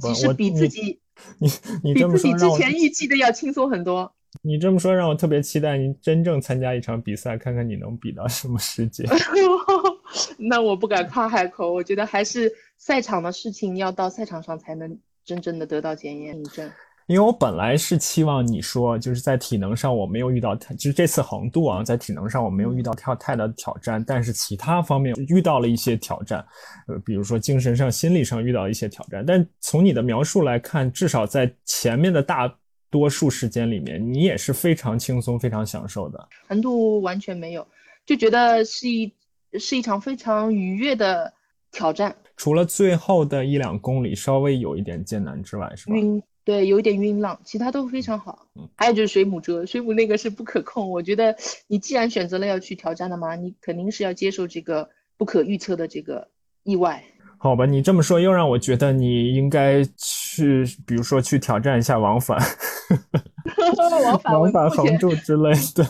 [0.00, 1.00] 其实比自己。
[1.38, 1.48] 你
[1.82, 4.12] 你这么说，比之前预计的要轻松很多。
[4.42, 9.06] 你这么说让我特别期待你真正参加一场比赛，看看你能比到什么时间。
[10.38, 16.68] 那我不敢夸海口，我觉得还是赛场的事情要到赛场上才能真正的得到检验印证。
[17.06, 26.44] 因为我本来是期望你说，就是在体能上我没有遇到太，就是这次横渡啊，在体能上我没有遇到跳太大的挑战，但是其他方面遇到了一些挑战，
[26.88, 29.24] 呃，比如说精神上、心理上遇到一些挑战。
[29.26, 32.52] 但从你的描述来看，至少在前面的大
[32.90, 36.28] 多数时间里面，你也是非常轻松、非常享受的。
[36.48, 37.66] 横渡完全没有，
[38.06, 39.12] 就觉得是一
[39.58, 41.30] 是一场非常愉悦的
[41.70, 42.16] 挑战。
[42.36, 45.94] 除了最后的一两公里稍微有一点艰难之外，是吧？
[45.94, 48.46] 晕，对，有一点晕浪，其他都非常好。
[48.54, 50.90] 嗯，还有就是水母蛰，水母那个是不可控。
[50.90, 51.34] 我觉得
[51.66, 56.28] 你既然选择了要去挑战的嘛，你肯定是要接受这个不可预测的这个
[56.62, 57.02] 意外。
[57.38, 62.38] 好吧，你这么说又让我觉得你应该去，比如说去挑战一下往返
[64.04, 65.86] 往返往返横渡之类的。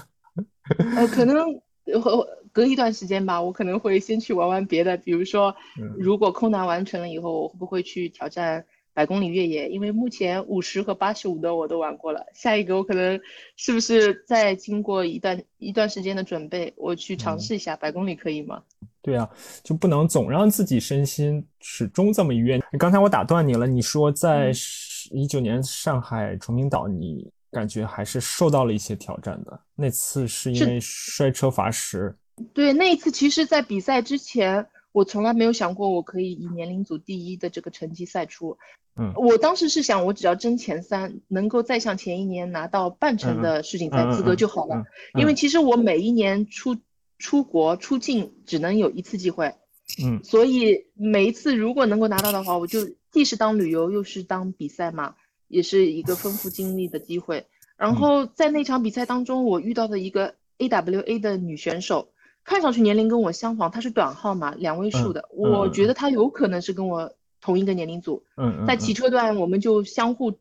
[0.96, 1.44] 呃，可能
[2.52, 5.54] 隔一段时间吧，我可能会先去玩玩别的，比如说，
[5.98, 9.68] 如果空难完成了以后，我会不会去挑战百公里越野？
[9.68, 13.20] 因为目前五十和八十五的我都玩过了，下一个我可能
[13.56, 18.62] 是不是再经过一段一段时间的准备，我去尝试一下百公里可以吗？
[19.02, 19.28] 对啊，
[19.62, 22.58] 就不能总让自己身心始终这么愉悦。
[22.78, 24.50] 刚才我打断你了，你说在
[25.10, 29.60] 一九年上海崇明岛，你感觉还是受到了一些挑战的。
[29.74, 32.16] 那次是因为摔车罚时。
[32.54, 38.56] 对，那一次其实，在比赛之前，我从来没有想过我可以以年龄组第一的这个成绩赛出。
[38.96, 44.84] 嗯，我当时是想，我只要争前三，能够再像前一年拿到半程的世锦赛资格就好了。
[45.18, 46.78] 因为其实我每一年出。
[47.16, 49.54] 出国出境只能有一次机会，
[50.04, 52.80] 嗯，所以每一次如果能够拿到的话，我就
[53.12, 55.14] 既是当旅游又是当比赛嘛，
[55.46, 57.46] 也是一个丰富经历的机会。
[57.76, 62.08] 然后在那场比赛当中，我遇到的一个 AWA 的女选手，
[62.44, 68.22] 看上去年龄跟我相仿，他是短号嘛，两位数的，我觉得他有可能是跟我同一个年龄组。
[68.36, 70.34] 嗯在骑车段我们就相互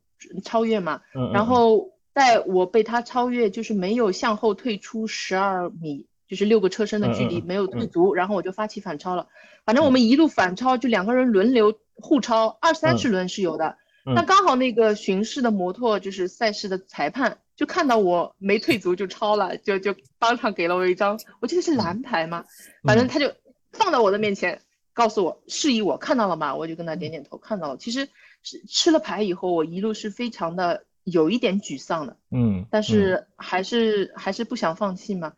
[0.43, 6.05] 超越嘛，嗯，然后在我被他超越，就是没有向后退出十二米。
[6.25, 9.27] 就是六个车身的距离没有退足，然后我就发起反超了。
[9.65, 13.77] 反正我们一路反超，就两个人轮流互超，二三十轮是有的。
[14.03, 22.45] 那刚好那个巡视的摩托就是赛事的裁判，就看到我没退足就超了，就就当场给了我一张，我记得是蓝牌嘛，
[22.83, 23.33] 反正他就
[23.71, 24.61] 放到我的面前，
[24.93, 26.55] 告诉我示意我看到了嘛？
[26.55, 27.77] 我就跟他点点头，看到了。
[27.77, 28.09] 其实
[28.41, 35.33] 是吃了牌以后，我一路是非常的有一点沮丧的，嗯，但是还是还是不想放弃嘛。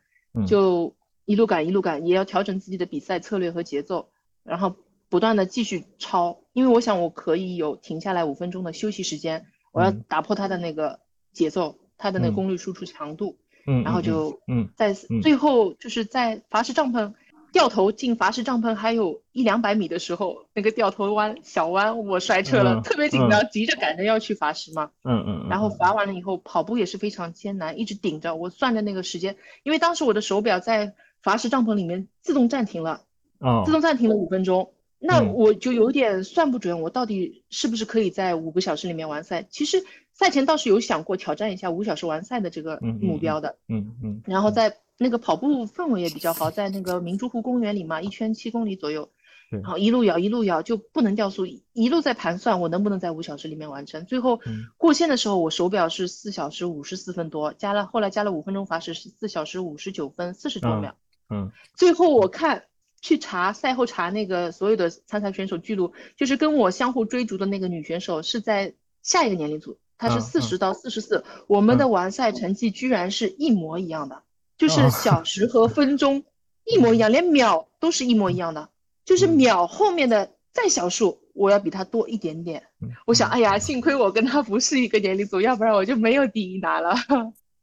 [0.46, 0.94] 就
[1.24, 4.10] 一路赶一路赶，也要调整自己的比赛策略和节奏，
[4.44, 4.76] 然后
[5.08, 11.00] 不断的继续超，因为我想我可以有停下来五分钟的休息时间，我要打破他的那个
[11.32, 13.38] 节奏，他的那个功率输出强度，
[13.68, 17.14] 嗯，然后就嗯，在最后就是在伐石帐篷
[17.52, 33.04] 掉头进伐石帐篷还有一两百米的时候，那个掉头弯小弯我摔车了，特别紧张，急着赶着要去伐石嘛，嗯嗯，然后罚完了以后跑步也是非常艰难，一直顶着，我算着那个时间，因为当时我的手表在伐石帐篷里面自动暂停了，
[33.40, 39.46] 哦，自动暂停了五分钟，那我就有点算不准我到底是不是可以在五个小时里面完赛。
[39.50, 39.86] 其实
[40.16, 44.78] 赛前倒是有想过挑战一下五小时完赛的这个目标的，嗯嗯，然后在。
[44.98, 49.10] 那个跑步氛围也比较好，在那个明珠湖公园里嘛，一圈七公里左右，
[49.50, 54.06] 然后一路摇一路摇，就不能掉速，一路在盘算我能不能在五小时里面完成。
[54.06, 54.40] 最后
[54.78, 60.96] 过线的时候，我手表是四小时五十四分多，加了后来加了五分钟罚时是四小时五十九分四十多秒。
[61.30, 62.64] 嗯，最后我看
[63.02, 74.24] 去查赛后查那个所有的参赛选手记录，就是跟我相互追逐的那个女选手是在下一个年龄组，她是四十到四十四，我们的完赛成绩居然是一模一样的。
[74.58, 76.24] 就是小时和分钟
[76.66, 78.70] 一模一样，连秒都是一模一样的。
[79.04, 82.64] 就是秒后面的再小数，我要比他多一点点。
[83.06, 86.96] 我想，哎呀，幸亏我跟他不是一个年龄组，要不然我就没有第一拿了。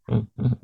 [0.08, 0.56] 嗯嗯，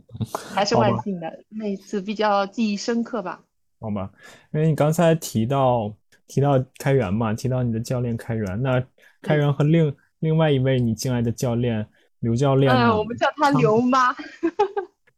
[0.54, 3.40] 还是万幸的，那一次比较记忆深刻吧。
[3.80, 4.10] 好吧，
[4.52, 5.92] 因为你刚才提到
[6.26, 8.84] 提到开源嘛，提到你的教练开源，那
[9.22, 11.86] 开源和另另外一位你敬爱的教练
[12.20, 14.12] 刘教练，嗯，我们叫他刘妈。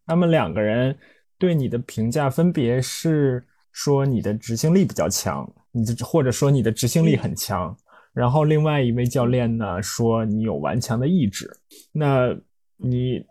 [0.07, 0.95] 他们两个人
[1.39, 3.43] 对你的评价分别是
[3.73, 7.75] 说你的执行力比较强，你的或者说你的执行力很强。
[8.13, 11.51] 然后另外一位教练呢说你有顽强的意志。
[11.93, 12.37] 那
[12.77, 13.25] 你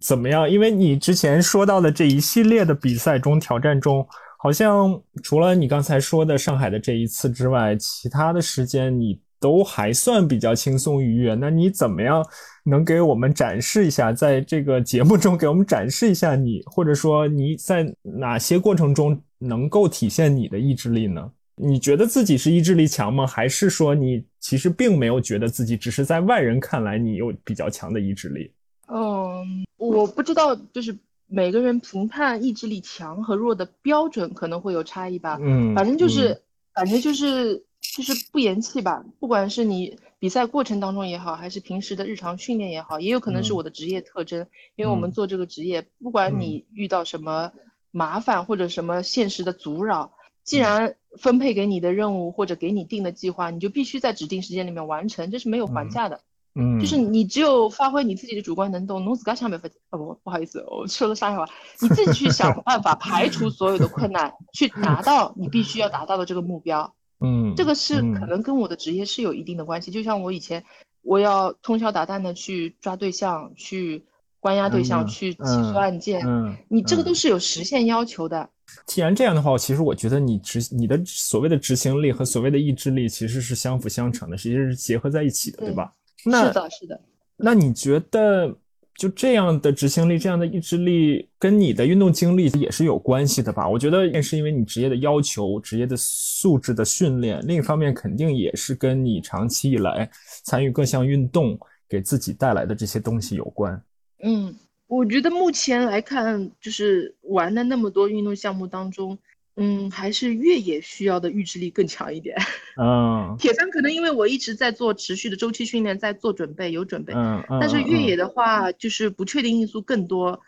[0.00, 0.50] 怎么样？
[0.50, 4.04] 因为你之前说到的这一系列的比赛中挑战中，
[4.38, 9.20] 好像除了你刚才说的上海的这一次之外，其他的时间你。
[9.42, 12.24] 都还算比较轻松愉悦，那你怎么样
[12.62, 21.28] 能给我们展示一下，在这个节目中给我们展示一下你，或者说你在哪些过程中能够体现你的意志力呢？
[21.56, 23.26] 你觉得自己是意志力强吗？
[23.26, 28.48] 还是说你其实并没有觉得自己，只是在外人看来你有比较强的意志力？
[28.86, 35.36] 嗯，我不知道，就是每个人评判意志力强和弱的标准可能会有差异吧。
[35.42, 36.40] 嗯，反正就是，
[36.72, 37.60] 反正就是。
[37.94, 44.46] 就是不言弃吧，不管是你比赛过程当中也好，还是平时的日常训练也好，也有可能是我的职业特征。
[44.76, 47.52] 因为我们做这个职业，不管你遇到什么
[47.90, 50.12] 麻烦或者什么现实的阻扰，
[50.42, 56.18] 既然分配给你的任务或者给你定的计划，你就必须在指定时间里面完成，这是没有还价的。
[56.54, 59.68] 嗯，就是你只有发挥你自己的主观能动，侬自个想办法。
[59.90, 61.46] 哦不，不好意思，我说了上海话，
[61.80, 66.94] 你自己去想办法排除所有的困难，去达到你必须要达到的这个目标。
[67.22, 69.90] 嗯，这个是可能跟我的职业是有一定的关系。
[69.90, 70.64] 就像我以前，
[71.02, 74.04] 我要通宵达旦的去抓对象，去
[74.40, 78.48] 关押对象，去起诉案件，嗯，你这个都是有时限要求的。
[78.86, 85.92] 既然这样的话，其实我觉得你执你的所谓的执行力和所谓的意志力其实是相辅相成的，其实是结合在一起的，对吧？
[86.24, 87.00] 是的，是的。
[87.36, 88.56] 那你觉得
[88.94, 93.68] 就这样的执行力、这样的意志力，跟你的运动经历也是有关系的吧？
[93.68, 97.40] 我觉得也是因为你职业的要求、职业的素质的训练。
[97.46, 100.08] 另一方面，肯定也是跟你长期以来
[100.44, 103.82] 参与各项运动给自己带来的这些东西有关。
[104.22, 104.54] 嗯，
[104.86, 109.18] 我觉得目前来看，就是玩的那么多运动项目当中。
[109.56, 112.36] 嗯，还是越野需要的意志力更强一点。
[112.80, 117.12] 嗯，铁三可能因为我一直在做持续的周期训练，在做准备，有准备。
[117.14, 117.58] 嗯嗯。
[117.60, 120.40] 但是越野的话，就是不确定因素更多，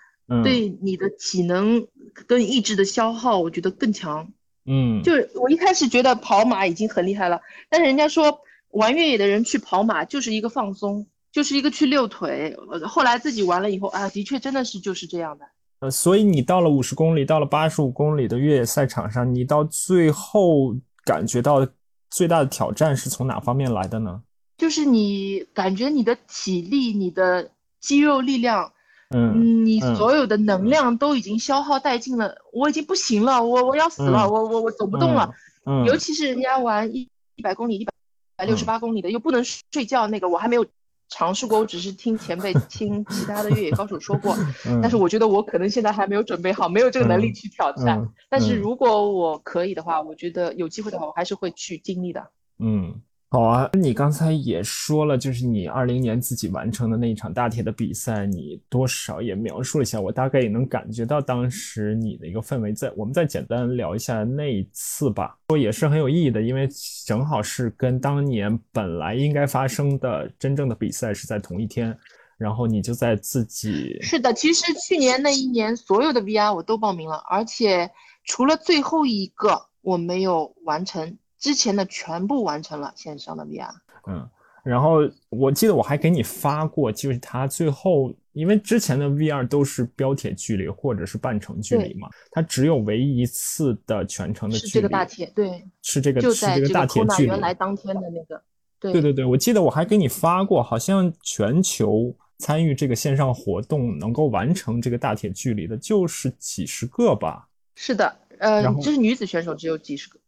[0.43, 1.87] 对你的体能
[2.27, 4.33] 跟意志的消耗，我觉得更强。
[4.65, 5.03] 嗯。
[5.03, 8.41] 就是我一开始觉得跑马已经很厉害了，但是人家说
[8.71, 12.57] 玩越野的人去跑马就是一个放松，就是一个去遛腿。
[12.87, 15.45] 后来自己玩了以后啊，的确真的是就是这样的。
[15.85, 20.75] 呃，所以你到了五十公里，到了八十五公里的越野赛场上，你到最后
[21.05, 21.67] 感觉到
[22.11, 24.23] 最大的挑战是从哪方面来的呢？
[24.57, 28.73] 就是你感觉你的体力、你的肌肉力量，
[29.11, 35.31] 嗯，你所有的能量都已经消耗殆尽了，我已经不行了，我我要死了，我我我走不动了。
[35.67, 37.07] 嗯，尤其是人家玩一
[37.37, 40.65] 一百公里、一百六十八公里的，又不能睡觉，那个我还没有。
[41.09, 44.37] 尝试过，我只是听前辈、 听其他的越野高手说过，
[44.83, 48.09] 但是我觉得我可能现在还没有准备好，没有这个能力去挑战。
[48.29, 52.31] 但是如果我可以的话，我觉得有机会的话，我还是会去经历的。
[52.59, 53.01] 嗯。
[53.35, 62.73] 好啊，你刚才也说了，就是你二零年自己完成的那一场大铁的比赛，你多少也描述了一下，我大概也能感觉到当时你的一个氛围。
[62.73, 66.69] 再我们再简单聊一下那一次吧，说也是很有意义的，因为
[67.05, 71.99] 正好是跟当年本来应该发生的真正的比赛是在同一天，
[72.39, 77.91] 然后你就在自己是的，其实去年那一年所有的 VR 我都报名了，而且
[78.23, 81.19] 除了最后一个我没有完成。
[81.45, 83.69] 之前的全部完成了线上的 VR，
[84.09, 84.27] 嗯，
[84.63, 97.29] 然后我记得我还给你发过，就是他最后，因为之前的 VR 都是标铁距离或者是半程距离嘛，它只有唯一一次的全程的距离，是这个大铁，对，是这个，就在这个大铁距离。
[97.29, 98.43] 原来当天的那个，
[98.81, 107.47] 对对对对，我记得我还给你发过，好像全球参与这个线上活动能够完成这个大铁距离的，就是几十个吧？
[107.75, 110.19] 是的，呃，这是女子选手只有几十个。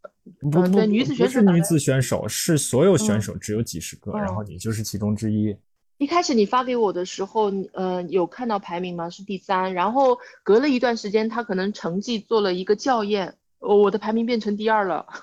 [0.41, 5.57] 不不对，女子选手是女子选手，是所有选手只有几十个，然后你就是其中之一。
[5.99, 9.09] 一开始你发给我的时候，呃，有看到排名吗？
[9.09, 15.07] 是第三，然后隔了一段时间，他可能成绩做了一个校验，我的排名变成第二了。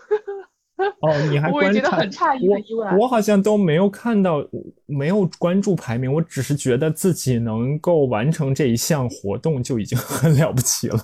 [1.01, 2.97] 哦，你还我也觉得很诧异和意外。
[2.97, 4.43] 我好像都没有看到，
[4.88, 10.97] 没有关注排名，我只是觉得自己能够完成这一项活动就已经 很了不起了。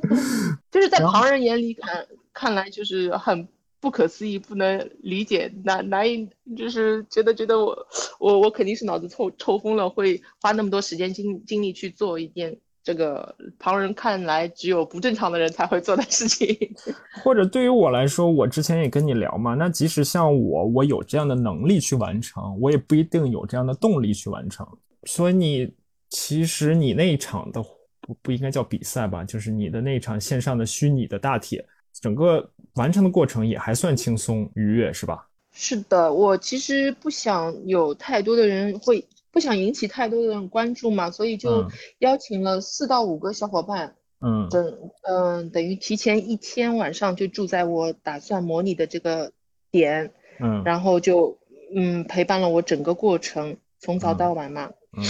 [0.70, 2.06] 就是在旁人眼里看。
[2.32, 3.46] 看来就是很
[3.80, 7.86] 不可思议，不能理解，难难以就是觉得觉得我
[8.18, 16.54] 我我肯定是脑子抽抽风了，会花那么多时间精精力去做一件这个旁人看来只有不正常的人才会做的事情。
[17.24, 24.66] 或者对于我来说，我之前也跟你聊嘛，那即使像我，我有这样的能力去完成，我也不一定有这样的动力去完成。
[25.04, 25.72] 所以你
[26.10, 27.62] 其实你那一场的
[28.00, 31.64] 不不应该叫比赛吧，就是你的那一场线上的虚拟的大铁。
[32.00, 35.26] 整个完成的过程也还算轻松愉悦，是吧？
[35.52, 41.68] 是的，我其实不想有太多的人会，不想引起太多的人关注嘛，所以就
[41.98, 49.32] 邀请了四到五个小伙伴，嗯，等，嗯，等于提前一天晚上就住在我打算模拟的这个
[49.70, 51.36] 点，嗯，然后就，
[51.74, 55.04] 嗯，陪伴了我整个过程，从早到晚嘛，嗯，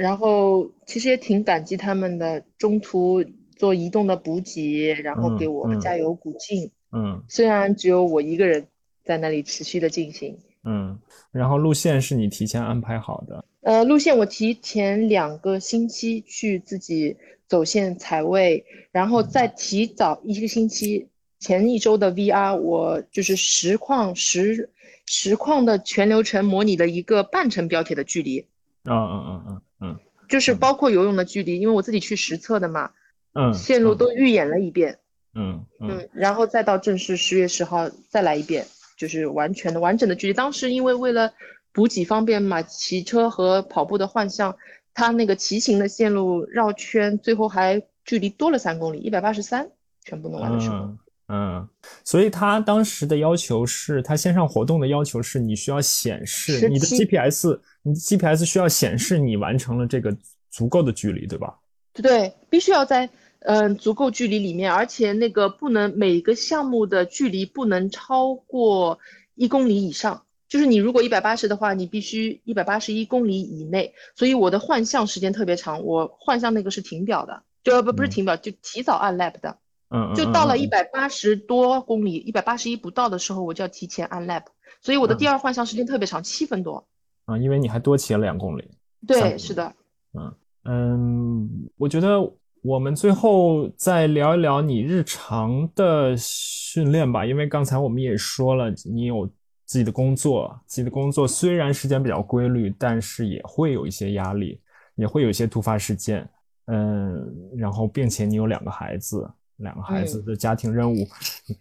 [0.00, 3.22] 然后其实也挺感激他们的，中途。
[3.56, 6.70] 做移动的补给，然后给我加油鼓劲。
[6.92, 8.66] 嗯，虽然只有我一个人
[9.04, 10.38] 在那里持续的进行。
[10.64, 10.98] 嗯，
[11.32, 13.44] 然后路线是你提前安排好的？
[13.60, 17.16] 呃，路线我提前两个星期去自己
[17.46, 21.08] 走线踩位，然后再提早一个星期
[21.38, 24.70] 前一周的 VR，我就是实况实
[25.06, 28.46] 实况的全流程模拟的一个半程标铁的距离。
[28.84, 29.98] 嗯嗯嗯嗯嗯，
[30.28, 32.90] 就是包括游泳的距离，因为我自己去实测的嘛。
[33.34, 34.98] 嗯，线路都预演了一遍，
[35.34, 38.66] 嗯嗯，然后再到正式十月十号再来一遍，
[38.96, 40.32] 就是完全的完整的距离。
[40.32, 41.32] 当时因为为了
[41.72, 44.56] 补给方便嘛，骑车和跑步的换向，
[44.94, 49.68] 它那个骑行的线路绕圈，最后还距离多了三公里，一百八十三，
[50.04, 50.88] 全部弄完的时候。
[51.26, 51.66] 嗯，
[52.04, 60.14] 所以他当时的要求是，他线上活动的要求是你需要显示你的 GPS，你的 GPS 需要显示你完成了这个
[60.50, 61.58] 足够的距离，对吧？
[61.94, 63.08] 对，必须要在
[63.44, 68.98] 嗯足够距离里面，而且那个不能每个项目的距离不能超过
[69.34, 73.92] 一公里以上，就是你如果一百八十的话，你必须一百八十一公里以内。
[74.14, 79.58] 所以我的换项时间特别长，我换项那个是停表的，就不不是停表，就提早按 lap 的。
[79.90, 84.44] 嗯，就到了一百八十多公里，一百八十一不到的时候，我就要提前按 lap，
[84.80, 86.86] 所以我的第二换项时间特别长，七分多。
[87.26, 88.70] 啊，因为你还多骑了两公里。
[89.06, 89.74] 对，是的。
[90.14, 90.34] 嗯
[90.64, 92.32] 嗯，我觉得
[92.64, 99.26] 我们最后再聊一聊你日常的训练吧，因为刚才我们也说了，你有
[99.66, 104.58] 自己的工作，自己的工作虽然时间比较规律，但是也会有一些压力，
[104.94, 106.26] 也会有一些突发事件。
[106.64, 107.22] 嗯，
[107.58, 109.30] 然后并且你有两个孩子。
[109.58, 111.06] 两个孩子的家庭任务，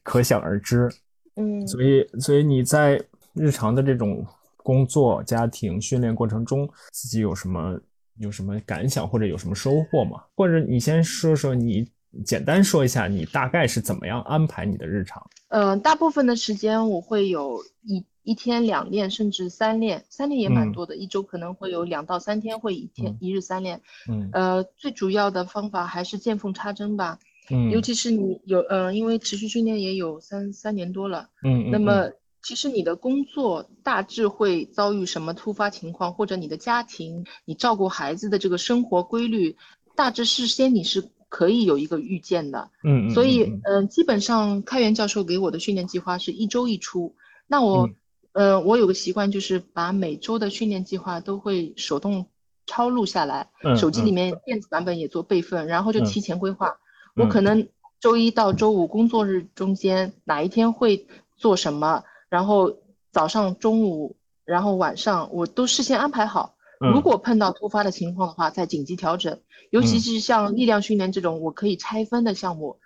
[0.02, 0.90] 可想而知。
[1.36, 3.00] 嗯，所以，所以你在
[3.34, 4.26] 日常的这种
[4.58, 7.80] 工作、家庭、训练过程中，自己有什么
[8.18, 10.24] 有什么感想，或者有什么收获吗？
[10.36, 11.88] 或者你先说说，你
[12.26, 15.26] 简单说一下，你大概是怎么样安排你的日常？
[15.50, 20.96] 嗯，大部分的时间我会有一一天两练，甚至三练，三练也蛮多的。
[20.96, 23.82] 一周可能会有两到三天会一天一日三练。
[24.10, 27.20] 嗯，呃，最主要的方法还是见缝插针吧。
[27.52, 32.10] 嗯，尤其是你有，嗯，因为持续训练也有三三年多了，嗯，那么
[32.44, 39.56] 其实你的工作大致会遭遇什么突发情况，或者你的家庭，你照顾孩子的这个生活规律，
[39.96, 47.16] 大致事先你是可以有一个预见的，嗯所以，嗯，基本上开源教授给我的训练计划是一周一出，
[47.48, 47.90] 那我，
[48.34, 52.28] 嗯，我有个习惯就是把每周的训练计划都会手动
[52.66, 56.78] 抄录下来，手机里面电子版本也做备份，然后就提前规划。
[57.16, 57.70] 我可能
[58.02, 61.08] 周一到周五工作日中间哪一天会
[61.38, 62.04] 做什么，
[62.34, 62.80] 然后
[63.12, 66.56] 早上、中午，然后晚上我都事先安排好。
[66.80, 69.40] 如果碰到突发的情况的话，再紧急调整。
[69.70, 72.80] 尤其是像力量训练这种我可以拆分的项目，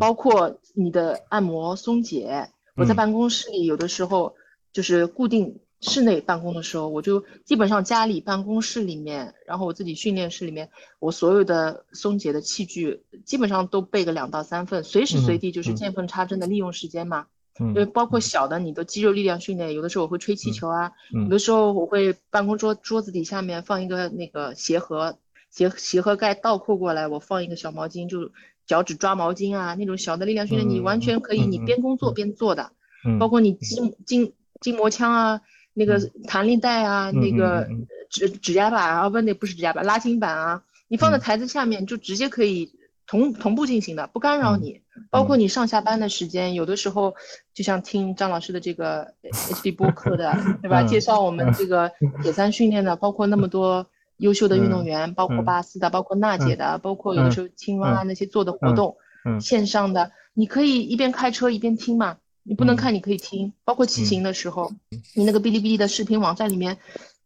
[0.00, 2.48] 包括你的按摩松解。
[2.76, 4.36] 我在办公室里有的时候
[4.72, 5.60] 就是固定。
[5.80, 17.26] 室内办公的时候，我就基本上家里办公室里面，然后我自己训练室里面，我所有的松解的器具基本上都备个两到三份，随时随地就是见缝插针的利用时间嘛。
[17.60, 17.74] 嗯。
[17.74, 25.18] 对，包括小的你的肌肉力量训练，有的时候我会吹气球啊，有的时候我会办公桌桌子底下面放一个那个鞋盒，
[25.50, 28.30] 鞋鞋盒盖倒扣过来，我放一个小毛巾，就
[28.66, 32.72] 脚趾抓毛巾啊，那种小的力量训练，你完全可以你边工作边做的。
[33.06, 33.18] 嗯。
[33.18, 35.40] 包括你筋筋筋膜枪啊。
[35.76, 35.98] 那个
[36.28, 37.68] 弹力带啊，那个
[38.08, 42.78] 指指甲板啊，不，那不是指甲板，拉筋板啊，你放在台子下面就直接可以
[43.08, 44.82] 同同步进行的，不干扰你。
[45.10, 47.14] 包括你上下班的时间，有的时候
[47.52, 50.82] 就像听张老师的这个 HD 播客的，对吧？
[50.84, 51.90] 介绍我们这个
[52.22, 53.86] 铁三训练的，包括那么多
[54.18, 58.96] 优秀的运动员，包括巴斯的，包括娜姐的，包括有的时候青蛙啊那些做的活动，
[59.40, 62.18] 线上的，你可以一边开车一边听嘛。
[62.46, 64.70] 你不能看，你可以听，包括骑行的时候，
[65.14, 66.76] 你那个哔哩哔哩的视频网站里面，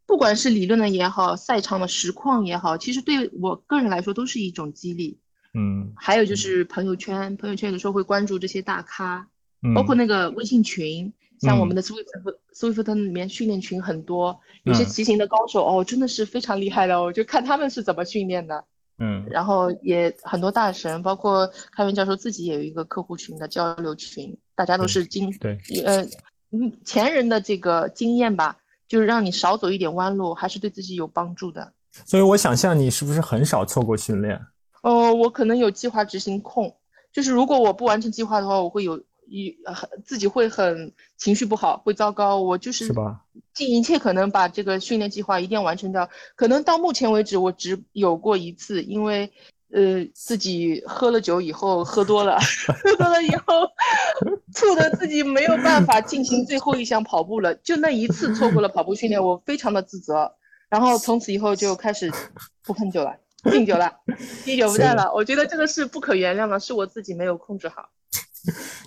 [0.07, 5.19] 不管是理论的也好，赛场的实况也好，其实对我个人来说都是一种激励。
[5.59, 9.27] 嗯，还有就是朋友圈，朋友圈有的时候会关注这些大咖，
[9.63, 12.05] 嗯包括那个微信群，像我们的 Swift
[12.55, 18.65] Swift 里面训练群很多，有些骑行的高手哦，真的是非常厉害的，我就看他们是怎么训练的。
[19.01, 26.03] 嗯，然后也很多大神，包括开源教授自己也有一个客户群的交流群，大家都是经对呃
[26.51, 28.57] 嗯前人的这个经验吧，
[28.89, 31.73] 就是让你少走一点弯路，还是对自己有帮助的。
[32.05, 34.41] 所以我想象你是不是很少错过训练？
[34.83, 36.77] 哦，我可能有计划执行控，
[37.13, 39.03] 就是如果我不完成计划的话，我会有。
[39.31, 42.41] 一很自己会很情绪不好，会糟糕。
[42.41, 42.91] 我就是？
[43.53, 46.09] 尽一切可能把这个训练计划一定要完成掉。
[46.35, 49.31] 可能到目前为止，我只有过一次，因为
[49.71, 52.39] 呃自己喝了酒以后喝多了，
[52.99, 53.69] 喝了以后
[54.55, 57.55] 吐的自己没有办法进行最后一项跑步了。
[57.57, 60.33] 就那一次错过了跑步训练，我非常的自责。
[60.71, 62.11] 然后从此以后就开始
[62.63, 63.93] 不碰酒了，敬酒了，
[64.45, 65.13] 敬酒不在了。
[65.15, 67.89] 我觉得这个是不可原谅的，是我自己没有控制好。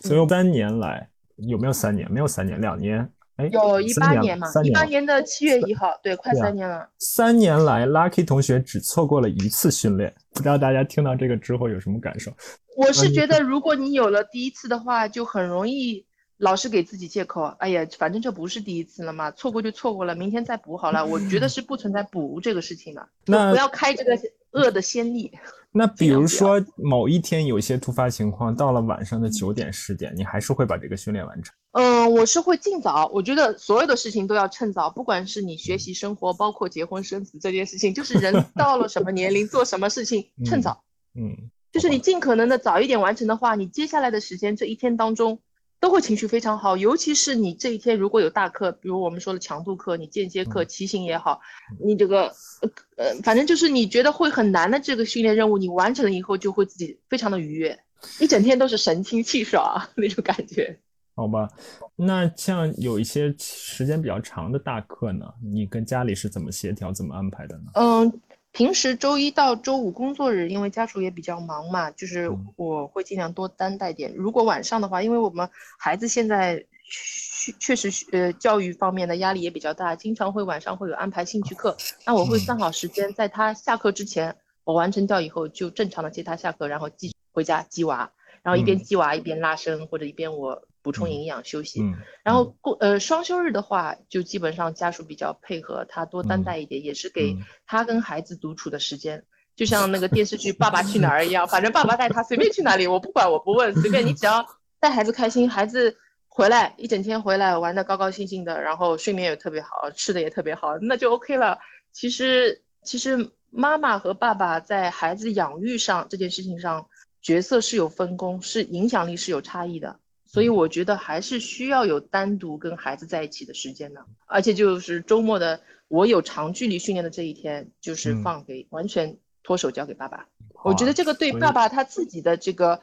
[0.02, 2.12] 所以三年来有没有三年？
[2.12, 3.10] 没有三年，两年。
[3.38, 6.88] 哎，有一八年嘛，一八年年的七月一号，对，快三年了。
[7.00, 12.32] 三年来，Lucky 同学只错过了一次训练，不知道大家听到这个之后有什么感受？
[12.76, 16.06] 我是嗯觉得，如果你有了第一次的话，就很容易
[16.42, 17.44] 老是给自己借口。
[17.60, 21.06] 哎呀，反正这不是第一次了嘛，错过就错过了，明天再补好了。
[21.06, 24.20] 我觉得是不存在补这个事情的， 那不要开这个
[24.52, 25.32] 恶的先例。
[25.74, 31.56] 那比如说某一天有些突发情况，到了晚上的九点十点，你还是会把这个训练完成。
[31.74, 33.10] 嗯，我是会尽早。
[33.14, 40.84] 我觉得所有的事情都要趁早，不管是你学习、生活，包括结婚生子这件事情，就是人 到了什么年龄做什么事情，趁早。
[41.16, 45.40] 嗯，就是你尽可能的早一点完成的话，你接下来的时间这一天当中
[45.82, 46.78] 都会情绪非常好。
[46.78, 51.42] 尤其是你这一天如果有大课，比如我们说的强度课，你间歇课、骑行也好，
[51.84, 52.28] 你这个
[52.62, 57.78] 呃呃，反正就是你觉得会很难的这个训练任务，你完成了以后就会自己非常的愉悦，
[58.20, 60.80] 一整天都是神清气爽那种感觉。
[61.16, 61.50] 好吧。
[61.96, 67.72] 那像有一些时间比较长的大课呢，你跟家里是怎么协调、怎么安排的呢？
[67.74, 68.22] 嗯，
[68.52, 72.54] 平时周一到周五工作日，因为家属也比较忙嘛，就是嗯。
[72.58, 74.14] 我会尽量多担待点。
[74.16, 75.50] 如果晚上的话，因为我们
[75.80, 88.12] 孩子现在确确实是呃教育方面的压力也比较大，经常会晚上会有安排兴趣课，那我会算好时间，在他下课之前，我完成掉以后，就正常的接他下课，然后继回家鸡娃，
[88.44, 88.84] 然后一边嗯。
[88.84, 91.82] 鸡娃一边拉伸，或者一边我补充营养休息。
[91.82, 99.24] 嗯，然后过呃双休日的话，就基本上家属比较配合，他多担待一点，也是给嗯他跟孩子独处的时间。
[99.56, 104.44] 就像那个电视剧《爸爸去哪儿》一样， 反正爸爸带他随便去哪里，我不管，我不问，随便你只要
[104.80, 105.96] 带孩子开心，孩子
[106.28, 111.60] 回来一整天回来玩的高高兴兴的，然后睡眠也特别好，吃的也特别好，那就 OK 了。
[111.92, 116.88] 其实其实妈妈和爸爸在孩子养育上这件事情上
[117.22, 120.00] 角色是有分工，是影响力是有差异的。
[120.32, 125.60] 所以我觉得还是需要有单独跟孩子在一起的时间的，而且就是周末的
[125.90, 130.26] 我有长距离训练的这一天，就是嗯放给完全脱手交给爸爸。
[130.64, 132.80] 我觉得这个对爸爸他自己的这个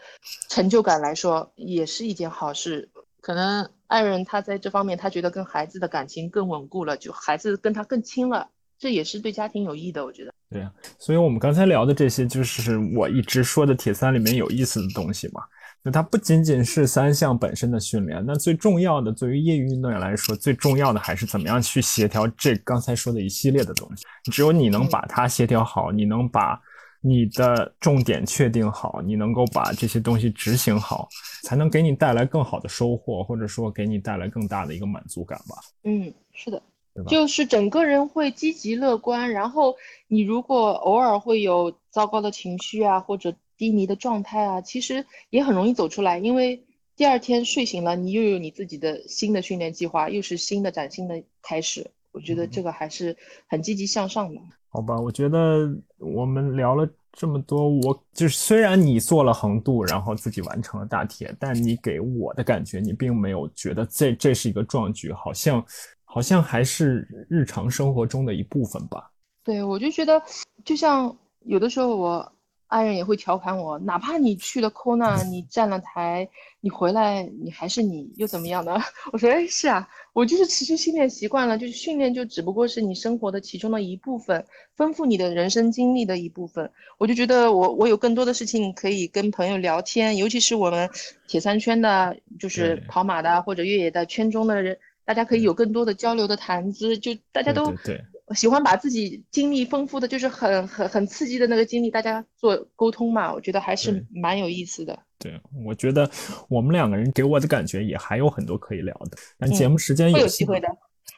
[0.51, 2.91] 成就感来说也是一件好事。
[3.23, 10.05] 可能爱人他在这方面他觉得跟孩子的感情更稳固了，就孩子跟他更亲了，这也是对家庭有益的。
[10.05, 10.35] 我觉得。
[10.51, 15.43] 对呀，所以我们刚才聊的这些，就是我一直说的铁三里面有意思的东西嘛。
[15.85, 24.05] 就它不仅仅是三项本身的训练，那最重要的，对于业余运动员来说，最重要的还是怎么样去协调这刚才说的一系列的东西。
[24.31, 26.61] 只有你能把它协调好，你能把
[27.01, 31.09] 你的重点确定好，你能够把这些东西执行好，
[31.45, 35.57] 才能给你带来更好的收获，或者说给你带来更大的一个满足感吧。
[35.85, 36.61] 嗯，是的
[37.07, 39.31] 就是整个人会积极乐观。
[39.31, 39.77] 然后
[40.09, 46.65] 你如果偶尔会有糟糕的情绪啊，或者低迷的状态啊，其实也很容易走出来，因为
[46.97, 51.91] 第二天睡醒了，你又有你自己的新的训练计划，又是新的崭新的开始。
[52.13, 53.15] 我觉得这个还是
[53.47, 54.41] 很积极向上的。
[54.71, 65.65] 好吧，我觉得我们聊了这么多，我就是虽然你做了横渡，然后自己完成了大铁，但你给我的感觉，你并没有觉得这这是一个壮举，好像
[66.05, 69.11] 好像还是日常生活中的一部分吧。
[69.45, 70.21] 对，我就觉得，
[70.65, 72.33] 就像有的时候我
[72.69, 76.29] 爱人也会调侃我，哪怕你去了 Kona，你站了台，
[76.61, 78.79] 你回来你还是你，又怎么样呢？
[79.11, 84.45] 我说，哎，是啊，我就是持续训练习惯了，就是训练就只不过是你生活的其中的一部分，
[84.77, 86.71] 丰富你的人生经历的一部分。
[86.99, 90.89] 我就觉得我我有更多的事情可以跟朋友聊天，尤其是我们
[91.27, 98.05] 铁三圈的，就是跑马的或者越野的圈中的人，大家可以有更多的交流的谈资，就大家都对对对。
[98.35, 104.99] 喜欢把自己经历丰富的，就是很很很刺激的那个经历，大家做沟通嘛，我觉得还是蛮有意思的。
[105.19, 106.09] 对，我觉得
[106.49, 110.69] 我们两个人给我的感觉也还有很多可以聊的，但节嗯目时间会有机会的，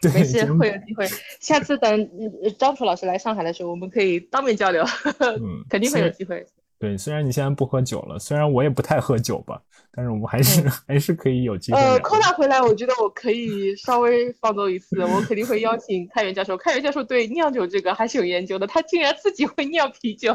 [0.00, 1.06] 对，没事会有机会。
[1.40, 2.08] 下次等
[2.42, 4.84] 呃张楚老师来上海的时候，我们可以当面交流，
[5.20, 6.46] 嗯 肯定会有机会。
[6.80, 9.60] 对，虽然你现在不喝酒了，虽然我也不太喝酒吧，
[9.92, 12.00] 但是我们还是、 还是可以有机会呃的。
[12.02, 16.56] ，Kona 回来，我觉得我可以稍微放纵一次，我肯定会邀请开元教授。
[16.56, 20.34] 开元教授对酿酒这个还是有研究的，他竟然自己会酿啤酒，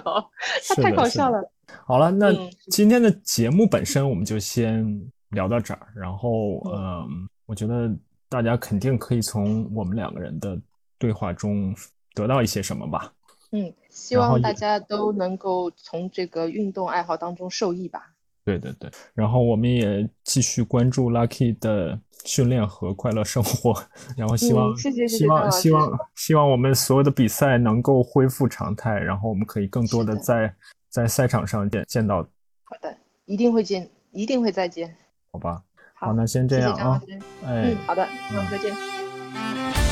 [0.67, 1.51] 他太搞笑了。
[1.87, 4.85] 好了，那嗯今天的节目本身我们就先
[5.31, 5.87] 聊到这儿。
[5.95, 7.91] 然后，嗯嗯，我觉得
[8.29, 10.55] 大家肯定可以从我们两个人的
[10.99, 11.75] 对话中
[12.13, 13.11] 得到一些什么吧。
[13.51, 18.11] 嗯，希望大家都能够从这个运动爱好当中受益吧。
[18.43, 23.73] 对对对，然后我们也继续关注 Lucky 的训练和快乐生活，
[24.15, 30.53] 然后希望、希望希望希望我们所有的比赛能够恢复常态，然后我们可以更多的在
[30.89, 32.17] 在赛场上见见到，
[32.65, 32.95] 好的，
[33.25, 34.95] 一定会见，一定会再见。
[35.31, 35.63] 好吧？
[35.95, 37.01] 好，那先这样啊，
[37.43, 39.84] 嗯，，好的，那我们再见。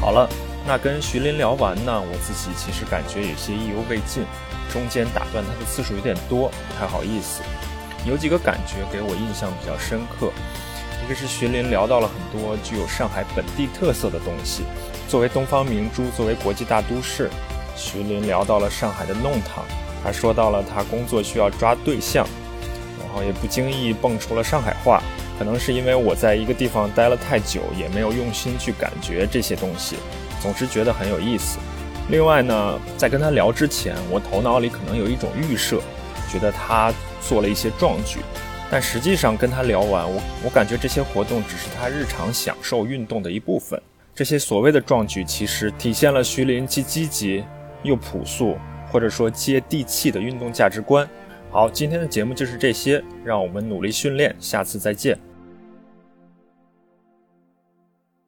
[0.00, 0.28] 好了，
[0.66, 4.24] 那跟徐林聊完呢，我自己其实感觉有些意犹未尽，
[4.72, 7.42] 中间打断他的次数有点多，不太好意思。
[8.06, 10.30] 有几个感觉给我印象比较深刻，
[11.04, 14.62] 一个是徐林聊到了很多具有上海本地特色的东西。
[15.08, 17.28] 作为东方明珠，作为国际大都市，
[17.74, 19.64] 徐林聊到了上海的弄堂，
[20.02, 22.24] 他说到了他工作需要抓对象，
[23.00, 25.02] 然后也不经意蹦出了上海话。
[25.38, 29.96] 可能是因为我在一个地方待了太久，也没有用心去感觉这些东西，
[30.40, 31.58] 总是觉得很有意思。
[32.10, 35.80] 另外呢，在跟他聊之前，我头脑里可能有一种预设，
[36.32, 38.18] 觉得他做了一些壮举，
[38.70, 43.80] 但实际上跟他聊完，我我感觉这些活动只是他日常享受运动的一部分。
[44.14, 47.44] 这些所谓的壮举，其实体现了徐林既积极
[47.84, 48.56] 又朴素，
[48.90, 51.08] 或者说接地气的运动价值观。
[51.50, 55.18] 好，今天的节目就是这些，让我们努力训练，下次再见。